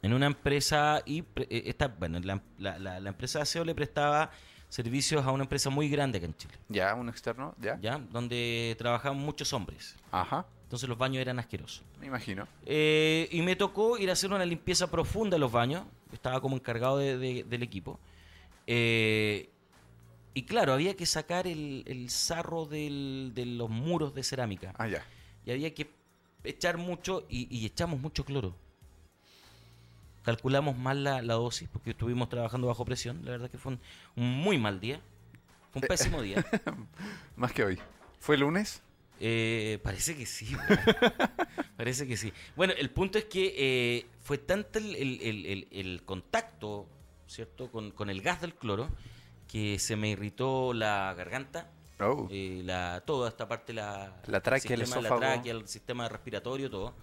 [0.02, 3.74] En una empresa y eh, esta, bueno, la, la- la- la empresa de aseo le
[3.74, 4.32] prestaba
[4.68, 7.80] servicios a una empresa muy grande acá en Chile, Ya, un externo, ya.
[7.80, 7.98] ¿ya?
[8.12, 9.96] Donde trabajaban muchos hombres.
[10.12, 11.84] Ajá, Entonces los baños eran asquerosos.
[12.02, 12.48] me imagino.
[12.66, 15.84] Eh, y me tocó ir a hacer una limpieza profunda en los baños.
[16.12, 17.98] Estaba como encargado de- de- del equipo.
[18.68, 19.50] Eh,
[20.34, 24.74] y claro, había que sacar el, el sarro del- de los muros de cerámica.
[24.78, 25.06] Ah, ya.
[25.46, 25.90] Y había que
[26.44, 28.56] echar mucho y, y echamos mucho cloro.
[30.24, 33.24] Calculamos mal la, la dosis porque estuvimos trabajando bajo presión.
[33.26, 33.80] La verdad que fue un,
[34.16, 35.02] un muy mal día.
[35.72, 36.46] Fue un pésimo día.
[37.36, 37.80] Más que hoy.
[38.20, 38.82] ¿Fue lunes?
[39.20, 40.56] Eh, parece que sí.
[41.78, 42.32] parece que sí.
[42.56, 46.88] Bueno, el punto es que eh, fue tanto el, el- el- el- el contacto,
[47.28, 47.70] ¿cierto?
[47.70, 48.90] Con, con el gas del cloro,
[49.54, 52.28] que se me irritó la garganta, Oh.
[52.32, 55.02] eh, la, toda esta parte, la, La tráquea, el sistema.
[55.10, 56.96] La tráquea, el sistema respiratorio, todo.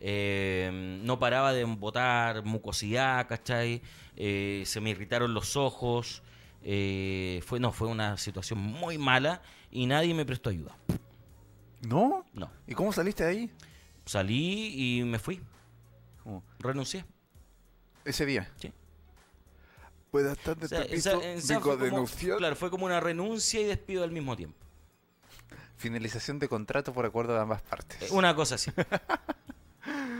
[0.00, 3.82] Eh, no paraba de botar mucosidad, ¿cachai?
[4.16, 6.22] Eh, se me irritaron los ojos.
[6.62, 10.74] fue, no, fue una situación muy mala y nadie me prestó ayuda.
[11.82, 12.24] ¿No?
[12.32, 12.50] No.
[12.66, 13.50] ¿Y cómo saliste de ahí?
[14.06, 15.42] Salí y me fui.
[16.24, 16.42] ¿Cómo?
[16.60, 17.04] Renuncié.
[18.06, 18.50] Ese día.
[18.56, 18.72] Sí.
[20.12, 22.38] O sea, esa- esa Vengo fue de como- denunciar.
[22.38, 24.56] claro, fue como una renuncia y despido al mismo tiempo.
[25.76, 28.02] Finalización de contrato por acuerdo de ambas partes.
[28.02, 28.70] Eh, Una cosa así.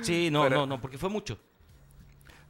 [0.02, 1.38] Sí, no, Para- no, no, porque fue mucho.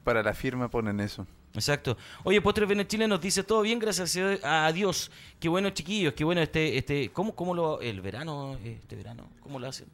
[0.05, 1.27] Para la firma ponen eso.
[1.53, 1.97] Exacto.
[2.23, 5.11] Oye, Postres Chile nos dice todo bien, gracias a Dios.
[5.41, 9.59] Qué bueno, chiquillos, qué bueno este, este, ¿cómo, cómo lo, el verano, este verano, cómo
[9.59, 9.89] lo hacen?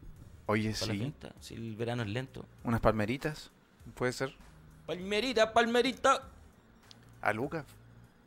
[0.45, 1.15] Oye, ¿Para la sí.
[1.41, 2.45] Si el verano es lento.
[2.63, 3.51] Unas palmeritas,
[3.95, 4.35] puede ser.
[4.87, 6.29] Palmerita, palmerita.
[7.27, 7.65] A Luca.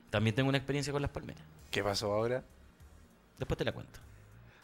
[0.09, 1.41] También tengo una experiencia con las palmeras.
[1.71, 2.43] ¿Qué pasó ahora?
[3.37, 3.97] Después te la cuento.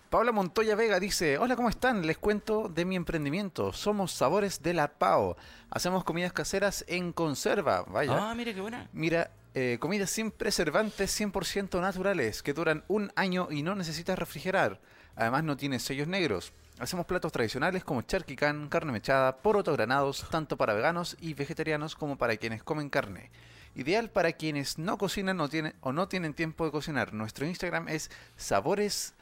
[0.10, 2.06] Paula Montoya Vega dice, hola, ¿cómo están?
[2.06, 3.72] Les cuento de mi emprendimiento.
[3.72, 5.38] Somos Sabores de la Pao.
[5.70, 7.84] Hacemos comidas caseras en conserva.
[7.84, 8.32] Vaya.
[8.32, 8.90] Ah, mira qué buena.
[8.92, 14.82] Mira, eh, comidas sin preservantes 100% naturales que duran un año y no necesitas refrigerar.
[15.16, 16.52] Además no tiene sellos negros.
[16.78, 22.18] Hacemos platos tradicionales como charquicán, carne mechada, porotos granados, tanto para veganos y vegetarianos como
[22.18, 23.32] para quienes comen carne.
[23.76, 27.14] Ideal para quienes no cocinan o, tienen, o no tienen tiempo de cocinar.
[27.14, 29.16] Nuestro Instagram es Sabores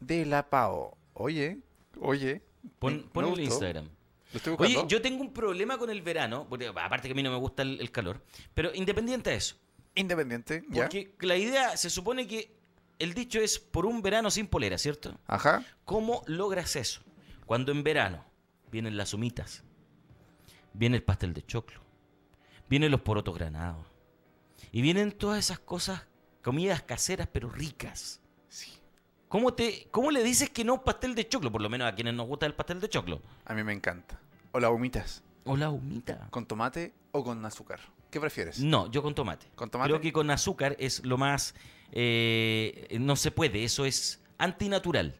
[0.00, 0.96] de la Pao.
[1.14, 1.58] Oye,
[2.00, 2.42] oye.
[2.78, 3.40] Pon, pon el.
[3.40, 3.88] Instagram.
[4.32, 4.80] Lo estoy buscando.
[4.80, 7.36] Oye, yo tengo un problema con el verano, porque aparte que a mí no me
[7.36, 8.20] gusta el, el calor,
[8.54, 9.56] pero independiente de eso.
[9.94, 10.82] Independiente, ya.
[10.82, 12.56] Porque la idea, se supone que
[12.98, 15.18] el dicho es por un verano sin polera, ¿cierto?
[15.26, 15.64] Ajá.
[15.84, 17.02] ¿Cómo logras eso?
[17.46, 18.24] Cuando en verano
[18.70, 19.62] vienen las humitas,
[20.72, 21.80] viene el pastel de choclo,
[22.68, 23.86] vienen los porotos granados,
[24.72, 26.02] y vienen todas esas cosas,
[26.42, 28.18] comidas caseras pero ricas.
[29.28, 31.50] ¿Cómo, te, ¿Cómo le dices que no pastel de choclo?
[31.50, 33.22] Por lo menos a quienes nos gusta el pastel de choclo.
[33.46, 34.20] A mí me encanta.
[34.50, 35.22] O las humitas.
[35.44, 36.28] O la humita.
[36.30, 37.80] ¿Con tomate o con azúcar?
[38.10, 38.60] ¿Qué prefieres?
[38.60, 39.46] No, yo con tomate.
[39.54, 39.88] ¿Con tomate?
[39.88, 41.54] Creo que con azúcar es lo más...
[41.92, 45.16] eh, no se puede, eso es antinatural.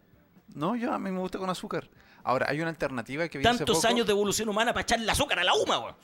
[0.54, 1.88] No, yo a mí me gusta con azúcar.
[2.22, 3.88] Ahora, hay una alternativa que vi hace Tantos poco.
[3.88, 5.94] años de evolución humana para echarle azúcar a la huma, weón.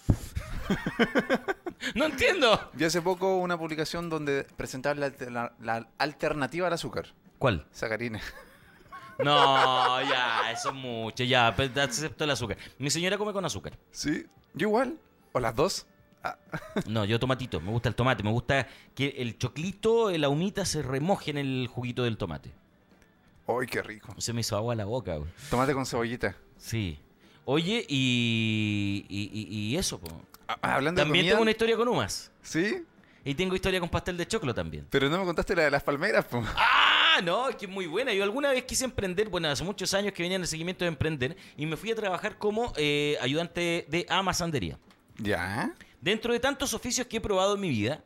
[1.94, 2.70] no entiendo.
[2.74, 7.06] Vi hace poco una publicación donde presentaban la, la- la alternativa al azúcar.
[7.38, 7.66] ¿Cuál?
[7.70, 8.20] Sacarina.
[9.18, 12.56] No, ya, eso es mucho, ya, pero te acepto el azúcar.
[12.78, 13.76] Mi señora come con azúcar.
[13.90, 14.98] Sí, yo igual.
[15.32, 15.86] ¿O las dos?
[16.86, 20.82] No, yo tomatito, me gusta el tomate, me gusta que el choclito, la humita se
[20.82, 22.52] remoje en el juguito del tomate.
[23.46, 24.14] ¡Ay, qué rico!
[24.18, 25.30] Se me hizo agua a la boca, güey.
[25.48, 26.36] Tomate con cebollita.
[26.58, 26.98] Sí.
[27.50, 30.20] Oye, y, y, eso, po.
[30.46, 31.50] Ah, hablando También de tengo una comida...
[31.52, 32.30] historia con humas.
[32.42, 32.84] ¿Sí?
[33.24, 34.86] Y tengo historia con pastel de choclo también.
[34.90, 36.44] Pero no me contaste la de las palmeras, po.
[36.56, 38.12] Ah, no, es que es muy buena.
[38.12, 40.90] Yo alguna vez quise emprender, bueno, hace muchos años que venía en el seguimiento de
[40.90, 44.78] emprender, y me fui a trabajar como eh, ayudante de amasandería.
[45.16, 45.74] ¿Ya?
[46.02, 48.04] Dentro de tantos oficios que he probado en mi vida,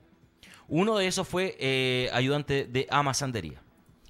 [0.69, 3.61] uno de esos fue eh, ayudante de amasandería.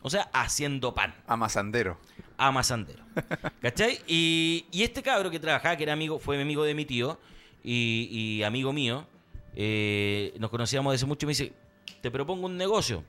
[0.02, 1.14] O sea, haciendo pan.
[1.26, 1.98] Amasandero.
[2.36, 3.04] Amasandero.
[3.62, 4.00] ¿Cachai?
[4.06, 7.18] Y, y este cabro que trabajaba, que era amigo, fue amigo de mi tío
[7.62, 9.06] y, y amigo mío,
[9.54, 11.52] eh, nos conocíamos desde mucho y me dice,
[12.00, 13.04] te propongo un negocio.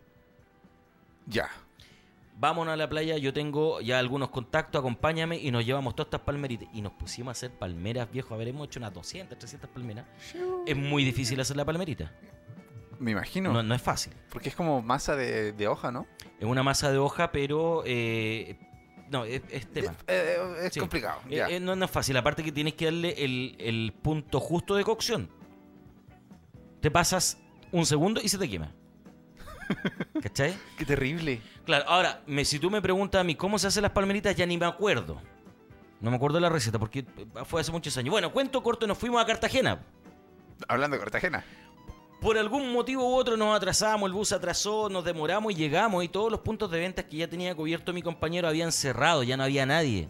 [1.26, 1.50] Ya.
[2.36, 6.22] Vámonos a la playa, yo tengo ya algunos contactos, acompáñame y nos llevamos todas estas
[6.22, 6.68] palmeritas.
[6.74, 8.34] Y nos pusimos a hacer palmeras, viejo.
[8.34, 10.06] A ver, hemos hecho unas 200, 300 palmeras.
[10.66, 12.12] Es muy difícil hacer la palmerita.
[13.00, 13.52] Me imagino.
[13.54, 14.14] No, no es fácil.
[14.30, 16.08] Porque es como masa de, de hoja, ¿no?
[16.40, 17.84] Es una masa de hoja, pero...
[17.86, 18.58] eh,
[19.10, 19.92] no, es, es tema.
[20.08, 20.80] Eh, eh, es Sí.
[20.80, 21.22] complicado.
[21.30, 21.60] Ya.
[21.60, 22.18] no, no es fácil.
[22.18, 25.30] Aparte que tienes que darle el, el punto justo de cocción.
[26.82, 27.38] Te pasas
[27.72, 28.72] un segundo y se te quema.
[30.22, 30.56] ¿Cachai?
[30.78, 31.42] Qué terrible.
[31.66, 34.46] Claro, ahora, me, si tú me preguntas a mí cómo se hacen las palmeritas, ya
[34.46, 35.22] ni me acuerdo.
[36.02, 37.06] No me acuerdo de la receta porque
[37.46, 38.12] fue hace muchos años.
[38.12, 39.80] Bueno, cuento corto, nos fuimos a Cartagena.
[40.68, 41.46] Hablando de Cartagena.
[42.24, 46.08] Por algún motivo u otro nos atrasamos, el bus atrasó, nos demoramos y llegamos y
[46.08, 49.44] todos los puntos de ventas que ya tenía cubierto mi compañero habían cerrado, ya no
[49.44, 50.08] había nadie.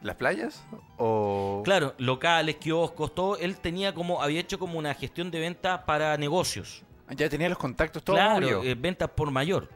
[0.00, 0.64] ¿Las playas?
[0.96, 1.62] ¿O...?
[1.64, 6.16] Claro, locales, kioscos, todo, él tenía como, había hecho como una gestión de venta para
[6.16, 6.84] negocios.
[7.16, 9.68] Ya tenía los contactos todo claro, eh, ventas por mayor.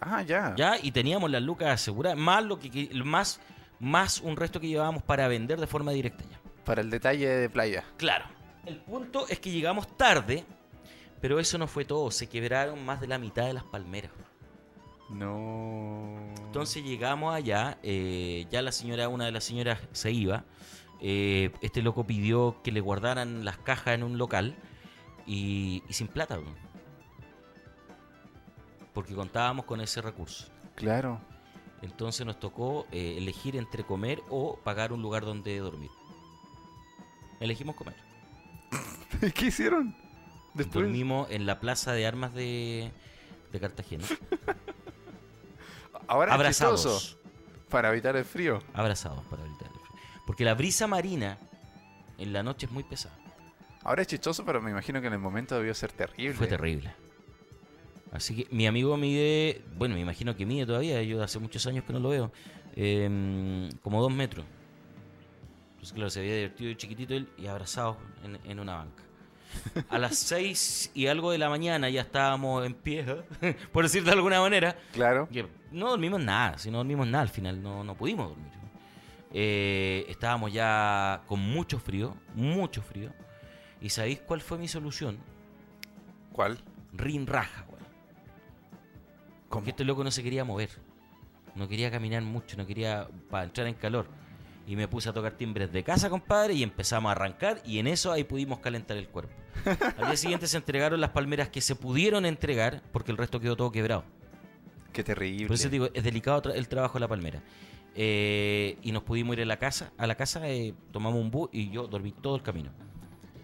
[0.00, 0.52] Ah, ya.
[0.56, 3.40] Ya, y teníamos las lucas aseguradas, más lo que- más,
[3.78, 6.40] más un resto que llevábamos para vender de forma directa ya.
[6.64, 7.84] Para el detalle de playa.
[7.98, 8.24] Claro.
[8.64, 10.44] El punto es que llegamos tarde,
[11.20, 14.12] pero eso no fue todo, se quebraron más de la mitad de las palmeras.
[15.08, 16.16] No.
[16.46, 20.44] Entonces llegamos allá, eh, ya la señora, una de las señoras se iba.
[21.00, 24.56] eh, este loco pidió que le guardaran las cajas en un local
[25.26, 26.38] y, y sin plata,
[28.94, 30.46] porque contábamos con ese recurso.
[30.74, 31.20] Claro.
[31.82, 35.90] Entonces nos tocó eh, elegir entre comer o pagar un lugar donde dormir.
[37.38, 37.94] Elegimos comer.
[39.34, 39.94] ¿Qué hicieron?
[40.56, 40.84] Después.
[40.84, 42.90] Dormimos en la plaza de armas de,
[43.52, 44.04] de Cartagena.
[46.08, 47.18] Ahora Abrazados.
[47.68, 48.62] Para evitar el frío.
[48.74, 50.00] Abrazados para evitar el frío.
[50.26, 51.38] Porque la brisa marina
[52.18, 53.16] en la noche es muy pesada.
[53.82, 56.34] Ahora es chistoso, pero me imagino que en el momento debió ser terrible.
[56.34, 56.92] Fue terrible.
[58.12, 61.84] Así que mi amigo mide, bueno, me imagino que mide todavía, yo hace muchos años
[61.84, 62.32] que no lo veo,
[62.74, 64.46] em, como dos metros.
[65.72, 69.02] Entonces, claro, se había divertido de chiquitito él y abrazado en, en una banca.
[69.88, 73.04] A las seis y algo de la mañana ya estábamos en pie,
[73.42, 73.56] ¿eh?
[73.72, 74.76] por decir de alguna manera.
[74.92, 75.28] Claro.
[75.28, 78.52] Que no dormimos nada, si no dormimos nada al final, no, no pudimos dormir.
[79.32, 83.12] Eh, estábamos ya con mucho frío, mucho frío.
[83.80, 85.18] ¿Y sabéis cuál fue mi solución?
[86.32, 86.58] ¿Cuál?
[86.92, 87.82] Rin raja, güey.
[89.50, 90.70] Porque este loco no se quería mover.
[91.54, 94.06] No quería caminar mucho, no quería para entrar en calor.
[94.66, 97.60] Y me puse a tocar timbres de casa, compadre, y empezamos a arrancar.
[97.64, 99.32] Y en eso ahí pudimos calentar el cuerpo.
[99.96, 103.56] Al día siguiente se entregaron las palmeras que se pudieron entregar, porque el resto quedó
[103.56, 104.04] todo quebrado.
[104.92, 105.46] Qué terrible.
[105.46, 107.42] Por eso digo, es delicado tra- el trabajo de la palmera.
[107.94, 109.92] Eh, y nos pudimos ir a la casa.
[109.98, 112.70] A la casa eh, tomamos un bus y yo dormí todo el camino.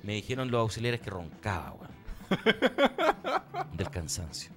[0.02, 1.92] Me dijeron los auxiliares que roncaba, weón.
[3.76, 4.50] Del cansancio.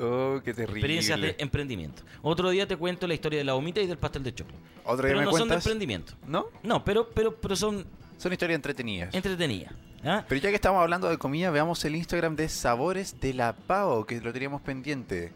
[0.00, 0.78] Oh, qué terrible.
[0.80, 2.02] Experiencias de emprendimiento.
[2.22, 4.56] Otro día te cuento la historia de la humita y del pastel de choclo.
[4.84, 6.12] ¿Otro día pero me no son de emprendimiento.
[6.26, 6.46] ¿No?
[6.62, 7.84] No, pero, pero, pero son
[8.16, 9.14] Son historias entretenidas.
[9.14, 9.72] entretenidas.
[10.04, 10.24] ¿ah?
[10.28, 14.06] Pero ya que estamos hablando de comida, veamos el Instagram de Sabores de la Pao,
[14.06, 15.32] que lo teníamos pendiente.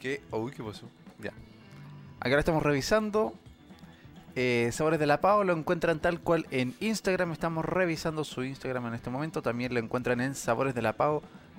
[0.00, 0.88] Que, uy, ¿qué pasó?
[1.20, 1.32] Ya.
[2.20, 3.34] Acá lo estamos revisando.
[4.36, 7.32] Eh, Sabores de la Pao lo encuentran tal cual en Instagram.
[7.32, 9.42] Estamos revisando su Instagram en este momento.
[9.42, 10.34] También lo encuentran en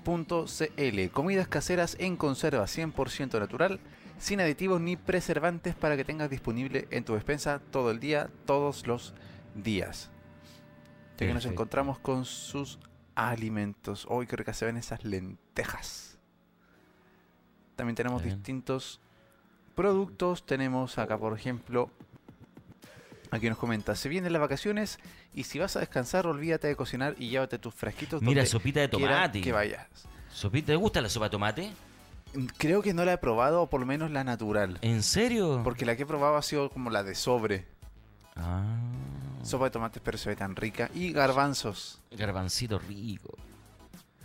[0.03, 1.11] saboresdelapao.cl.
[1.11, 3.79] Comidas caseras en conserva 100% natural,
[4.17, 8.87] sin aditivos ni preservantes para que tengas disponible en tu despensa todo el día, todos
[8.87, 9.13] los
[9.55, 10.09] días.
[11.17, 12.79] Ya que nos encontramos con sus
[13.13, 14.07] alimentos.
[14.09, 16.17] Uy, qué ricas se ven esas lentejas.
[17.75, 18.37] También tenemos bien.
[18.37, 18.99] distintos
[19.75, 20.45] productos.
[20.45, 21.91] Tenemos acá, por ejemplo,
[23.31, 24.99] aquí nos comenta, se vienen las vacaciones
[25.33, 28.21] y si vas a descansar, olvídate de cocinar y llévate tus frasquitos.
[28.21, 29.41] Mira, donde sopita de tomate.
[29.41, 29.87] Que vayas.
[30.31, 31.71] Sopita, ¿Te gusta la sopa de tomate?
[32.57, 34.77] Creo que no la he probado, o por lo menos la natural.
[34.81, 35.61] ¿En serio?
[35.63, 37.65] Porque la que he probado ha sido como la de sobre.
[38.37, 38.63] Ah,
[39.43, 40.89] Sopa de tomates, pero se ve tan rica.
[40.93, 41.99] Y garbanzos.
[42.11, 43.37] garbancito rico.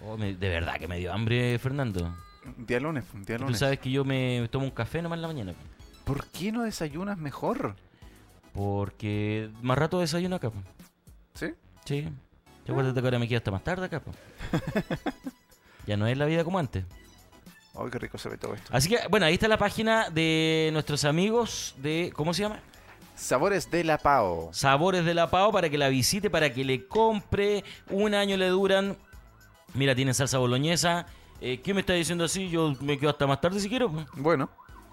[0.04, 2.14] Oh, me- de verdad que me dio hambre, Fernando.
[2.58, 3.58] Día lunes, día Tú lunes.
[3.58, 5.54] sabes que yo me tomo un café nomás en la mañana.
[6.04, 7.74] ¿Por qué no desayunas mejor?
[8.56, 10.50] Porque más rato desayuno acá.
[10.50, 10.58] po.
[11.34, 11.52] ¿Sí?
[11.84, 12.08] Sí.
[12.64, 14.00] Te acuérdate que ahora me quedo hasta más tarde acá.
[14.00, 14.12] po.
[15.86, 16.84] ya no es la vida como antes.
[17.78, 18.70] Ay, qué rico se ve todo esto.
[18.72, 22.10] Así que, bueno, ahí está la página de nuestros amigos de.
[22.16, 22.60] ¿Cómo se llama?
[23.14, 24.50] Sabores de la Pao.
[24.52, 27.62] Sabores de la Pao para que la visite, para que le compre.
[27.90, 28.96] Un año le duran.
[29.74, 31.06] Mira, tienen salsa boloñesa.
[31.40, 32.48] Eh, ¿Qué me está diciendo así?
[32.48, 33.90] Yo me quedo hasta más tarde si quiero.
[34.14, 34.48] Bueno,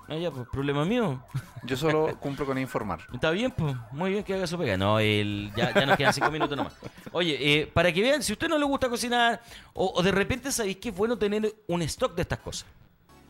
[0.08, 1.24] Ah, ya, pues, problema mío.
[1.64, 3.02] yo solo cumplo con informar.
[3.14, 3.76] Está bien, pues.
[3.92, 4.78] Muy bien que haga su pega.
[4.78, 6.74] No, el, ya, ya nos quedan cinco minutos nomás.
[7.12, 9.42] Oye, eh, para que vean, si a usted no le gusta cocinar,
[9.74, 12.68] o, o de repente sabéis que es bueno tener un stock de estas cosas.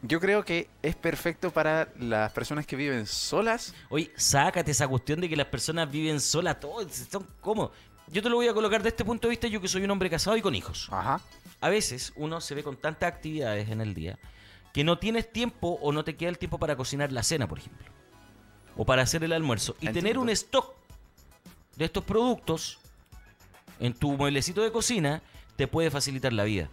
[0.02, 3.74] Yo creo que es perfecto para las personas que viven solas.
[3.90, 7.72] Oye, sácate esa cuestión de que las personas viven solas, todos son cómodos.
[8.08, 9.92] Yo te lo voy a colocar de este punto de vista, yo que soy un
[9.92, 10.90] hombre casado y con hijos.
[10.92, 11.22] Ajá.
[11.62, 14.20] A veces uno se ve con tantas actividades en el día
[14.74, 17.60] que no tienes tiempo o no te queda el tiempo para cocinar la cena, por
[17.60, 17.88] ejemplo.
[18.76, 19.76] O para hacer el almuerzo.
[19.80, 20.74] Y tener un stock
[21.78, 22.80] de estos productos
[23.80, 25.22] en tu mueblecito de cocina
[25.56, 26.70] te puede facilitar la vida.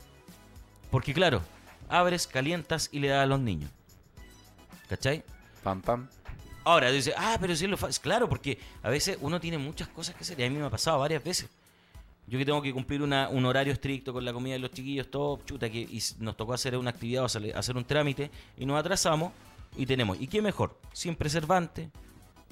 [0.91, 1.43] Porque claro,
[1.91, 3.71] abres, calientas y le das a los niños.
[4.89, 5.23] ¿Cachai?
[5.63, 6.09] Pam, pam.
[6.65, 8.01] Ahora dice, ah, pero si es lo fácil.
[8.03, 10.71] Claro, porque a veces uno tiene muchas cosas que hacer y a mí me ha
[10.71, 11.51] pasado varias veces.
[12.31, 15.11] Yo que tengo que cumplir una- un horario estricto con la comida de los chiquillos,
[15.11, 18.79] todo, chuta, que y nos tocó hacer una actividad o hacer un trámite y nos
[18.79, 19.33] atrasamos
[19.77, 20.19] y tenemos.
[20.21, 20.79] ¿Y qué mejor?
[20.93, 21.91] Sin preservante,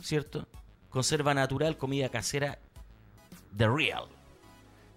[0.02, 0.46] ¿cierto?
[0.90, 2.58] Conserva natural, comida casera,
[3.56, 4.06] the real.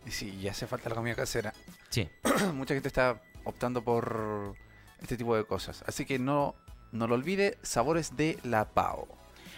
[0.05, 1.53] Y sí, ya hace falta la comida casera.
[1.89, 2.09] Sí.
[2.55, 4.55] Mucha gente está optando por
[4.99, 5.83] este tipo de cosas.
[5.85, 6.55] Así que no,
[6.91, 9.07] no lo olvide, sabores de la Pao.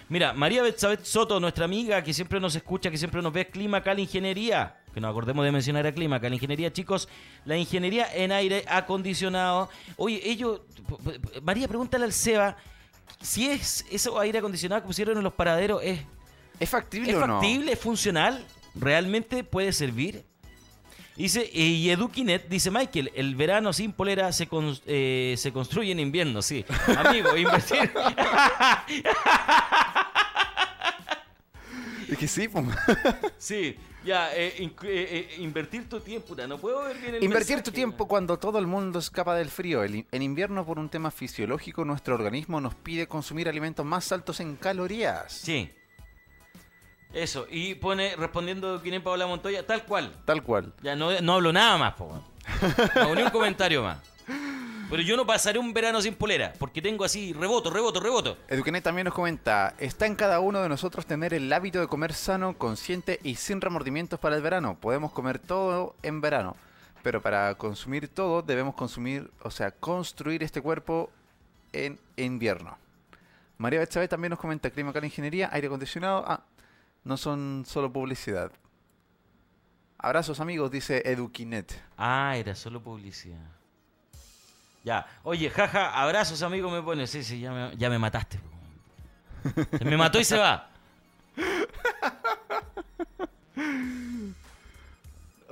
[0.10, 4.00] Mira, María Betsabet Soto, nuestra amiga que siempre nos escucha, que siempre nos ve, Climacal
[4.00, 4.80] Ingeniería.
[4.94, 7.10] Que nos acordemos de mencionar a Climacal Ingeniería, chicos.
[7.46, 9.70] La ingeniería en aire acondicionado.
[9.98, 10.62] Oye, ellos.
[11.42, 12.56] María, pregúntale al Seba
[13.22, 15.82] si es eso aire acondicionado que pusieron en los paraderos.
[15.84, 16.00] ¿Es,
[16.60, 17.34] ¿Es factible ¿es o no?
[17.40, 17.72] factible?
[17.74, 18.46] ¿Es funcional?
[18.76, 20.24] ¿Realmente puede servir?
[21.16, 26.00] Dice, y Eduquinet dice Michael, el verano sin polera se, con- eh, se construye en
[26.00, 26.66] invierno, sí.
[26.98, 27.92] Amigo, invertir.
[32.10, 32.70] Es que sí, pum.
[33.38, 37.64] Sí, ya, eh, eh, eh, invertir tu tiempo, no puedo ver bien el Invertir mensaje,
[37.64, 39.84] tu tiempo cuando todo el mundo escapa del frío.
[39.84, 44.40] El en invierno, por un tema fisiológico, nuestro organismo nos pide consumir alimentos más altos
[44.40, 45.32] en calorías.
[45.32, 45.72] Sí.
[47.14, 50.12] Eso, y pone respondiendo quién es Paola Montoya, tal cual.
[50.26, 50.74] Tal cual.
[50.82, 52.24] Ya no, no hablo nada más, po.
[52.96, 54.13] No ni un comentario más.
[54.94, 58.38] Pero yo no pasaré un verano sin polera, porque tengo así reboto, reboto, reboto.
[58.48, 62.14] Eduquenet también nos comenta, está en cada uno de nosotros tener el hábito de comer
[62.14, 64.78] sano, consciente y sin remordimientos para el verano.
[64.80, 66.56] Podemos comer todo en verano,
[67.02, 71.10] pero para consumir todo debemos consumir, o sea, construir este cuerpo
[71.72, 72.78] en invierno.
[73.58, 76.44] María Betsabe también nos comenta, clima, calor, ingeniería, aire acondicionado, ah,
[77.04, 78.52] no son solo publicidad.
[79.98, 81.82] Abrazos amigos, dice Eduquinet.
[81.98, 83.63] Ah, era solo publicidad.
[84.84, 87.08] Ya, oye, jaja, abrazos amigo, me pone.
[87.08, 88.40] Sí, sí, ya me, ya me mataste.
[89.78, 90.70] Se me mató y se va.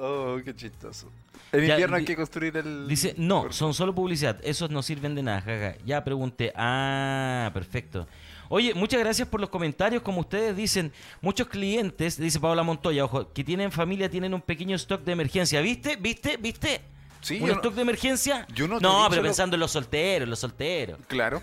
[0.03, 1.11] Oh, qué chistoso.
[1.51, 2.88] En Ya, invierno hay que construir el...
[2.88, 4.39] Dice, no, son solo publicidad.
[4.41, 5.75] Esos no sirven de nada, jaja.
[5.86, 6.51] Ya pregunté.
[6.55, 8.07] Ah, perfecto.
[8.49, 10.01] Oye, muchas gracias por los comentarios.
[10.01, 14.75] Como ustedes dicen, muchos clientes, dice Paola Montoya, ojo, que tienen familia, tienen un pequeño
[14.75, 15.61] stock de emergencia.
[15.61, 15.97] ¿Viste?
[15.97, 16.38] ¿Viste?
[16.38, 16.82] ¿Viste?
[17.22, 18.47] Sí, ¿Un no- stock de emergencia?
[18.53, 20.99] Yo no no pero lo- pensando en los solteros, los solteros.
[21.07, 21.41] Claro.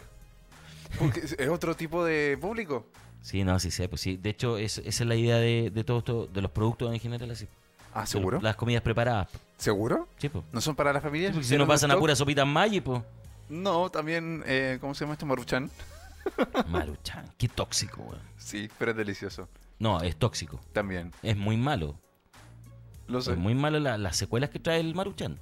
[0.99, 2.87] Porque es otro tipo de público.
[3.21, 4.17] Sí, no, sí sé, pues sí.
[4.17, 6.99] De hecho, es- esa es la idea de, de todo esto, de los productos en
[7.01, 7.47] general, así.
[7.95, 8.41] Ah, De ¿seguro?
[8.41, 9.29] Las comidas preparadas.
[9.57, 10.09] ¿Seguro?
[10.19, 10.45] Sí, pues.
[10.53, 11.33] ¿No son para las familias?
[11.33, 13.03] Porque si no ¿Tienen pasan a pura sopita Maggi, pues.
[13.49, 15.27] No, también, eh, ¿cómo se llama esto?
[15.27, 15.71] Maruchan.
[16.69, 18.21] Maruchan, qué tóxico, weón.
[18.37, 19.49] Sí, pero es delicioso.
[19.79, 20.61] No, es tóxico.
[20.73, 21.13] También.
[21.23, 21.97] Es muy malo.
[23.07, 23.33] Lo sé.
[23.33, 25.39] Es muy malo la- las secuelas que trae el Maruchan.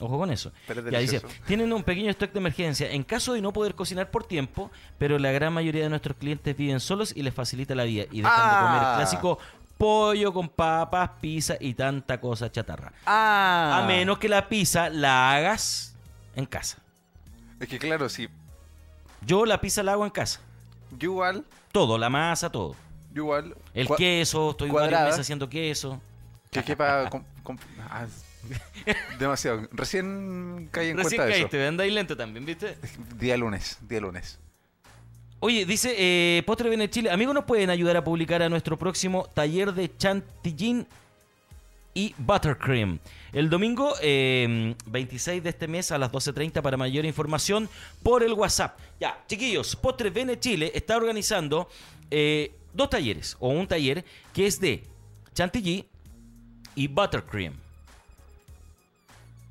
[0.00, 0.50] Ojo con eso.
[0.90, 4.24] Ya dice, tienen un pequeño stock de emergencia en caso de no poder cocinar por
[4.24, 8.04] tiempo, pero la gran mayoría de nuestros clientes viven solos y les facilita la vida
[8.10, 8.90] y dejan de comer Ah.
[8.92, 9.38] el clásico
[9.76, 12.92] pollo con papas, pizza y tanta cosa chatarra.
[13.06, 13.80] Ah.
[13.82, 15.94] A menos que la pizza la hagas
[16.34, 16.78] en casa.
[17.60, 18.28] Es que claro, sí.
[19.26, 20.40] Yo la pizza la hago en casa.
[20.98, 22.74] Yo igual, Todo, la masa, todo.
[23.12, 23.54] yo igual.
[23.74, 25.04] El queso, estoy varios cuadrada.
[25.04, 26.00] meses haciendo queso.
[26.50, 27.08] Que quepa...
[27.90, 28.06] ah,
[29.18, 29.68] demasiado.
[29.72, 32.76] Recién caí en Recién cuenta de caíste, andáis lento también, ¿viste?
[32.82, 33.00] eso.
[33.18, 34.38] Día lunes, día lunes.
[35.42, 39.26] Oye, dice eh, Postre Bene Chile, amigos, ¿nos pueden ayudar a publicar a nuestro próximo
[39.32, 40.84] taller de chantilly
[41.94, 42.98] y buttercream?
[43.32, 47.70] El domingo eh, 26 de este mes a las 12.30 para mayor información
[48.02, 48.78] por el WhatsApp.
[49.00, 51.70] Ya, chiquillos, Postre Bene Chile está organizando
[52.10, 54.84] eh, dos talleres, o un taller que es de
[55.32, 55.86] chantilly
[56.74, 57.54] y buttercream.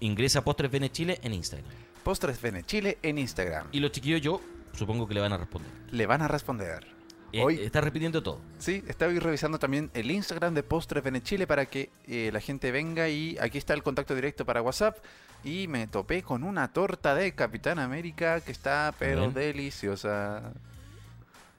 [0.00, 1.85] ingresa a Postres Bene Chile en Instagram.
[2.06, 3.66] Postres Bene Chile en Instagram.
[3.72, 4.40] Y los chiquillos, yo
[4.72, 5.68] supongo que le van a responder.
[5.90, 6.86] Le van a responder.
[7.32, 8.40] Eh, Hoy, Está repitiendo todo.
[8.60, 12.38] sí, estaba hoy revisando también el Instagram de Postres Bene Chile para que eh, la
[12.38, 14.98] gente venga y aquí está el contacto directo para WhatsApp.
[15.42, 19.34] Y me topé con una torta de Capitán América que está pero Bien.
[19.34, 20.52] deliciosa.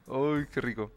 [0.06, 0.94] Uy, qué rico.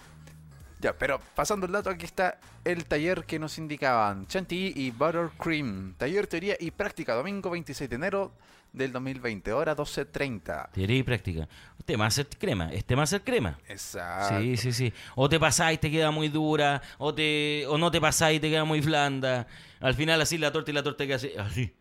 [0.78, 4.28] Ya, pero pasando el dato, aquí está el taller que nos indicaban.
[4.28, 5.94] Chantilly y Buttercream.
[5.98, 7.14] Taller, teoría y práctica.
[7.14, 8.32] Domingo 26 de enero
[8.72, 10.70] del 2020, hora 12.30.
[10.72, 11.48] Teoría y práctica.
[11.78, 12.72] Este va a hacer crema.
[12.72, 13.58] Este va a hacer crema.
[13.68, 14.40] Exacto.
[14.40, 14.92] Sí, sí, sí.
[15.16, 18.40] O te pasáis y te queda muy dura, o te o no te pasáis y
[18.40, 19.46] te queda muy blanda.
[19.80, 21.32] Al final así la torta y la torta queda así.
[21.38, 21.74] así.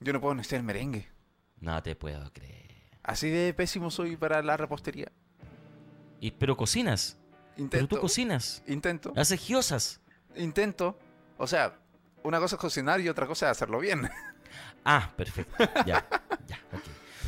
[0.00, 1.08] Yo no puedo necesitar el merengue.
[1.60, 2.68] No te puedo creer.
[3.02, 5.10] Así de pésimo soy para la repostería.
[6.20, 7.16] Y, pero cocinas.
[7.54, 7.96] Pero Intento.
[7.96, 8.62] tú cocinas.
[8.66, 9.12] Intento.
[9.16, 10.00] Haces giosas.
[10.36, 10.98] Intento.
[11.38, 11.78] O sea,
[12.22, 14.08] una cosa es cocinar y otra cosa es hacerlo bien.
[14.90, 15.54] Ah, perfecto.
[15.86, 16.06] Ya,
[16.46, 16.58] ya.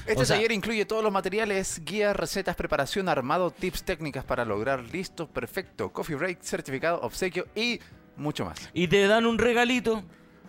[0.07, 4.47] Este O sea- taller incluye todos los materiales, guías, recetas, preparación, armado, tips técnicas para
[4.47, 7.79] lograr listo, perfecto, coffee break, certificado, obsequio y
[8.17, 8.71] mucho más.
[8.73, 10.03] Y te dan un regalito.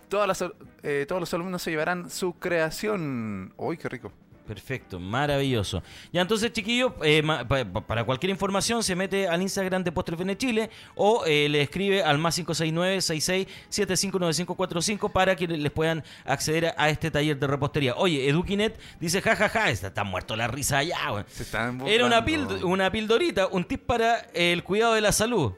[0.08, 0.44] Todas las,
[0.82, 3.52] eh, todos los alumnos se llevarán su creación.
[3.58, 4.10] ¡Uy, qué rico!
[4.52, 5.82] Perfecto, maravilloso.
[6.12, 9.92] Ya entonces, chiquillos, eh, ma- pa- pa- para cualquier información se mete al Instagram de
[9.92, 16.74] Postres Chile o eh, le escribe al más 569-66759545 para que les puedan acceder a,
[16.76, 17.94] a este taller de repostería.
[17.96, 20.98] Oye, Eduquinet dice, jajaja, está, está muerto la risa allá.
[21.12, 21.24] weón".
[21.28, 25.52] Se están Era una, pild- una pildorita, un tip para el cuidado de la salud.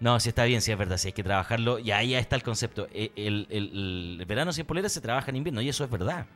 [0.00, 1.78] No, sí está bien, sí es verdad, sí hay que trabajarlo.
[1.78, 2.88] Y ahí está el concepto.
[2.92, 6.26] El, el- el verano sin polera se trabaja en invierno y eso es verdad.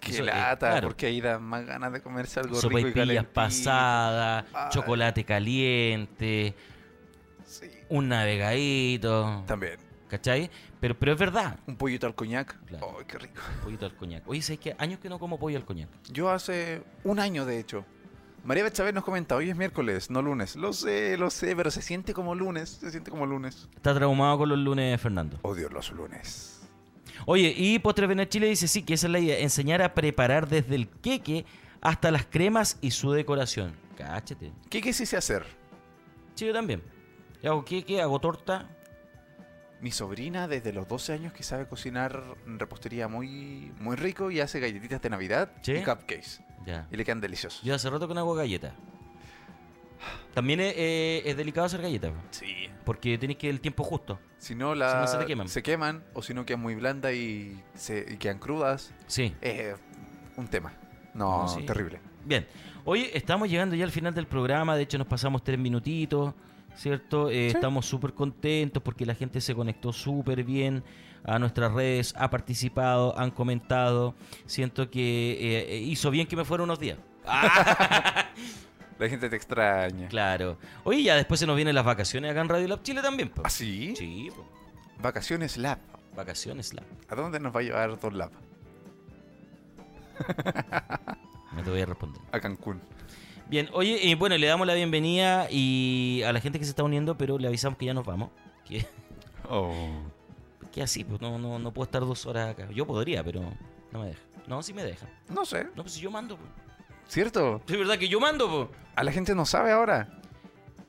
[0.00, 0.70] ¡Qué Eso, eh, lata!
[0.70, 0.88] claro.
[0.88, 6.54] Porque ahí da más ganas de comerse algo rico y pasadas, chocolate caliente,
[7.44, 9.44] Sí, un navegadito.
[9.46, 9.78] también.
[10.08, 10.50] ¿Cachai?
[10.78, 11.58] Pero, pero es verdad.
[11.66, 12.56] Un pollito al coñac.
[12.66, 12.94] Claro.
[12.98, 13.40] ¡Ay, qué rico!
[13.64, 14.22] Pollito al coñac.
[14.28, 14.76] Oye, ¿sabes qué?
[14.78, 15.88] Años que no como pollo al coñac.
[16.12, 17.84] Yo hace un año, de hecho.
[18.44, 20.54] María Chávez nos comenta, hoy es miércoles, no lunes.
[20.54, 23.68] Lo sé, lo sé, pero se siente como lunes, se siente como lunes.
[23.74, 25.40] Está traumado con los lunes, Fernando.
[25.42, 26.55] Odio los lunes.
[27.24, 30.48] Oye, y Postres Venet Chile dice sí, que esa es la idea, enseñar a preparar
[30.48, 31.44] desde el queque
[31.80, 33.74] hasta las cremas y su decoración.
[33.96, 34.52] Cáchate.
[34.68, 35.44] ¿Qué quisiste hacer?
[36.34, 36.82] Sí, yo también.
[37.42, 38.68] Yo hago queque, hago torta.
[39.80, 44.58] Mi sobrina desde los 12 años que sabe cocinar repostería muy, muy rico y hace
[44.58, 45.72] galletitas de Navidad ¿Sí?
[45.72, 46.40] y cupcakes.
[46.66, 46.88] Ya.
[46.90, 47.62] Y le quedan deliciosos.
[47.62, 48.72] Yo hace rato que no hago galletas.
[50.34, 52.12] También es, eh, es delicado hacer galletas.
[52.30, 52.68] Sí.
[52.84, 54.18] Porque tenéis que el tiempo justo.
[54.38, 55.48] Si no, la, Si no, se te queman.
[55.48, 58.92] se queman, o si no quedan muy blandas y, se, y quedan crudas.
[59.06, 59.34] Sí.
[59.40, 59.74] Es
[60.36, 60.72] un tema.
[61.14, 61.62] No, No, sí.
[61.64, 62.00] terrible.
[62.24, 62.46] Bien.
[62.84, 64.76] Hoy estamos llegando ya al final del programa.
[64.76, 66.34] De hecho, nos pasamos tres minutitos.
[66.76, 67.30] ¿Cierto?
[67.30, 70.84] Eh, Estamos súper contentos porque la gente se conectó súper bien
[71.24, 74.14] a nuestras redes, ha participado, han comentado.
[74.44, 76.98] Siento que eh, eh, hizo bien que me fuera unos días.
[78.98, 80.08] La gente te extraña.
[80.08, 80.56] Claro.
[80.84, 83.28] Oye, ya después se nos vienen las vacaciones acá en Radio Lab Chile también.
[83.28, 83.42] po.
[83.44, 83.94] ¿Ah, sí?
[83.96, 84.44] Sí, po.
[85.02, 85.78] Vacaciones Lab.
[86.16, 86.84] vacaciones Lab.
[87.08, 88.30] ¿A dónde nos va a llevar Don Lab?
[91.52, 92.20] No te voy a responder.
[92.32, 92.80] A Cancún.
[93.48, 96.82] Bien, oye, y bueno, le damos la bienvenida y a la gente que se está
[96.82, 98.30] uniendo, pero le avisamos que ya nos vamos.
[98.66, 98.84] Que,
[99.48, 99.72] Oh.
[100.72, 102.68] que así, pues no, no, no puedo estar dos horas acá.
[102.72, 103.40] Yo podría, pero
[103.92, 104.20] no me deja.
[104.46, 105.06] No, sí me deja.
[105.30, 105.64] No sé.
[105.76, 106.50] No, pues si yo mando, pues.
[107.08, 107.60] ¿Cierto?
[107.68, 108.68] Es verdad que yo mando, pues.
[108.96, 110.08] A la gente no sabe ahora.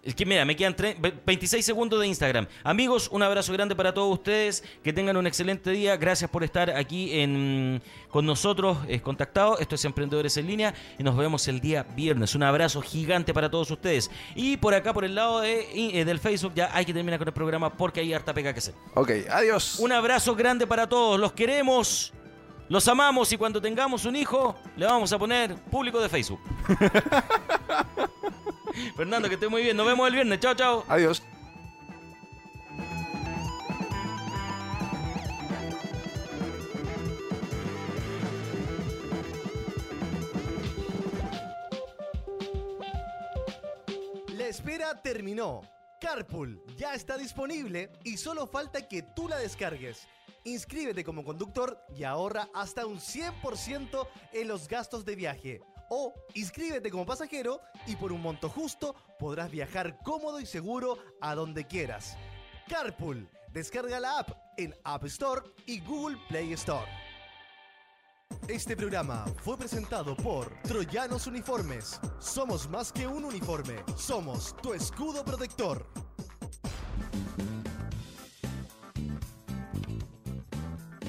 [0.04, 2.48] Es que mira, me quedan tre- ve- 26 segundos de Instagram.
[2.64, 4.64] Amigos, un abrazo grande para todos ustedes.
[4.82, 5.98] Que tengan un excelente día.
[5.98, 9.60] Gracias por estar aquí en, con nosotros, eh, contactados.
[9.60, 12.36] Esto es Emprendedores en Línea y nos vemos el día viernes.
[12.36, 14.10] Un abrazo gigante para todos ustedes.
[14.34, 15.68] Y por acá, por el lado de,
[16.00, 18.60] eh, del Facebook, ya hay que terminar con el programa porque hay harta pega que
[18.60, 18.76] hacer.
[18.94, 19.78] Ok, adiós.
[19.80, 21.20] Un abrazo grande para todos.
[21.20, 22.14] Los queremos.
[22.70, 26.42] Los amamos y cuando tengamos un hijo, le vamos a poner público de Facebook.
[28.98, 29.78] Fernando, que esté muy bien.
[29.78, 30.40] Nos vemos el viernes.
[30.42, 30.84] Chao, chao.
[30.90, 31.24] Adiós.
[44.36, 45.62] La espera terminó.
[46.00, 50.08] Carpool ya está disponible y solo falta que tú la descargues.
[50.48, 55.60] Inscríbete como conductor y ahorra hasta un 100% en los gastos de viaje.
[55.90, 61.36] O inscríbete como pasajero y por un monto justo podrás viajar cómodo y seguro a
[61.36, 62.18] donde quieras.
[62.70, 66.88] Carpool, descarga la app en App Store y Google Play Store.
[68.48, 72.00] Este programa fue presentado por Troyanos Uniformes.
[72.20, 75.86] Somos más que un uniforme, somos tu escudo protector.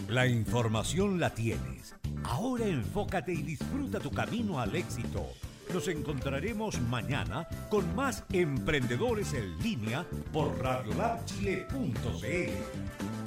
[0.08, 1.94] La información la tienes.
[2.24, 5.26] Ahora enfócate y disfruta tu camino al éxito.
[5.72, 13.17] Nos encontraremos mañana con más emprendedores en línea por radiolabchile.cl.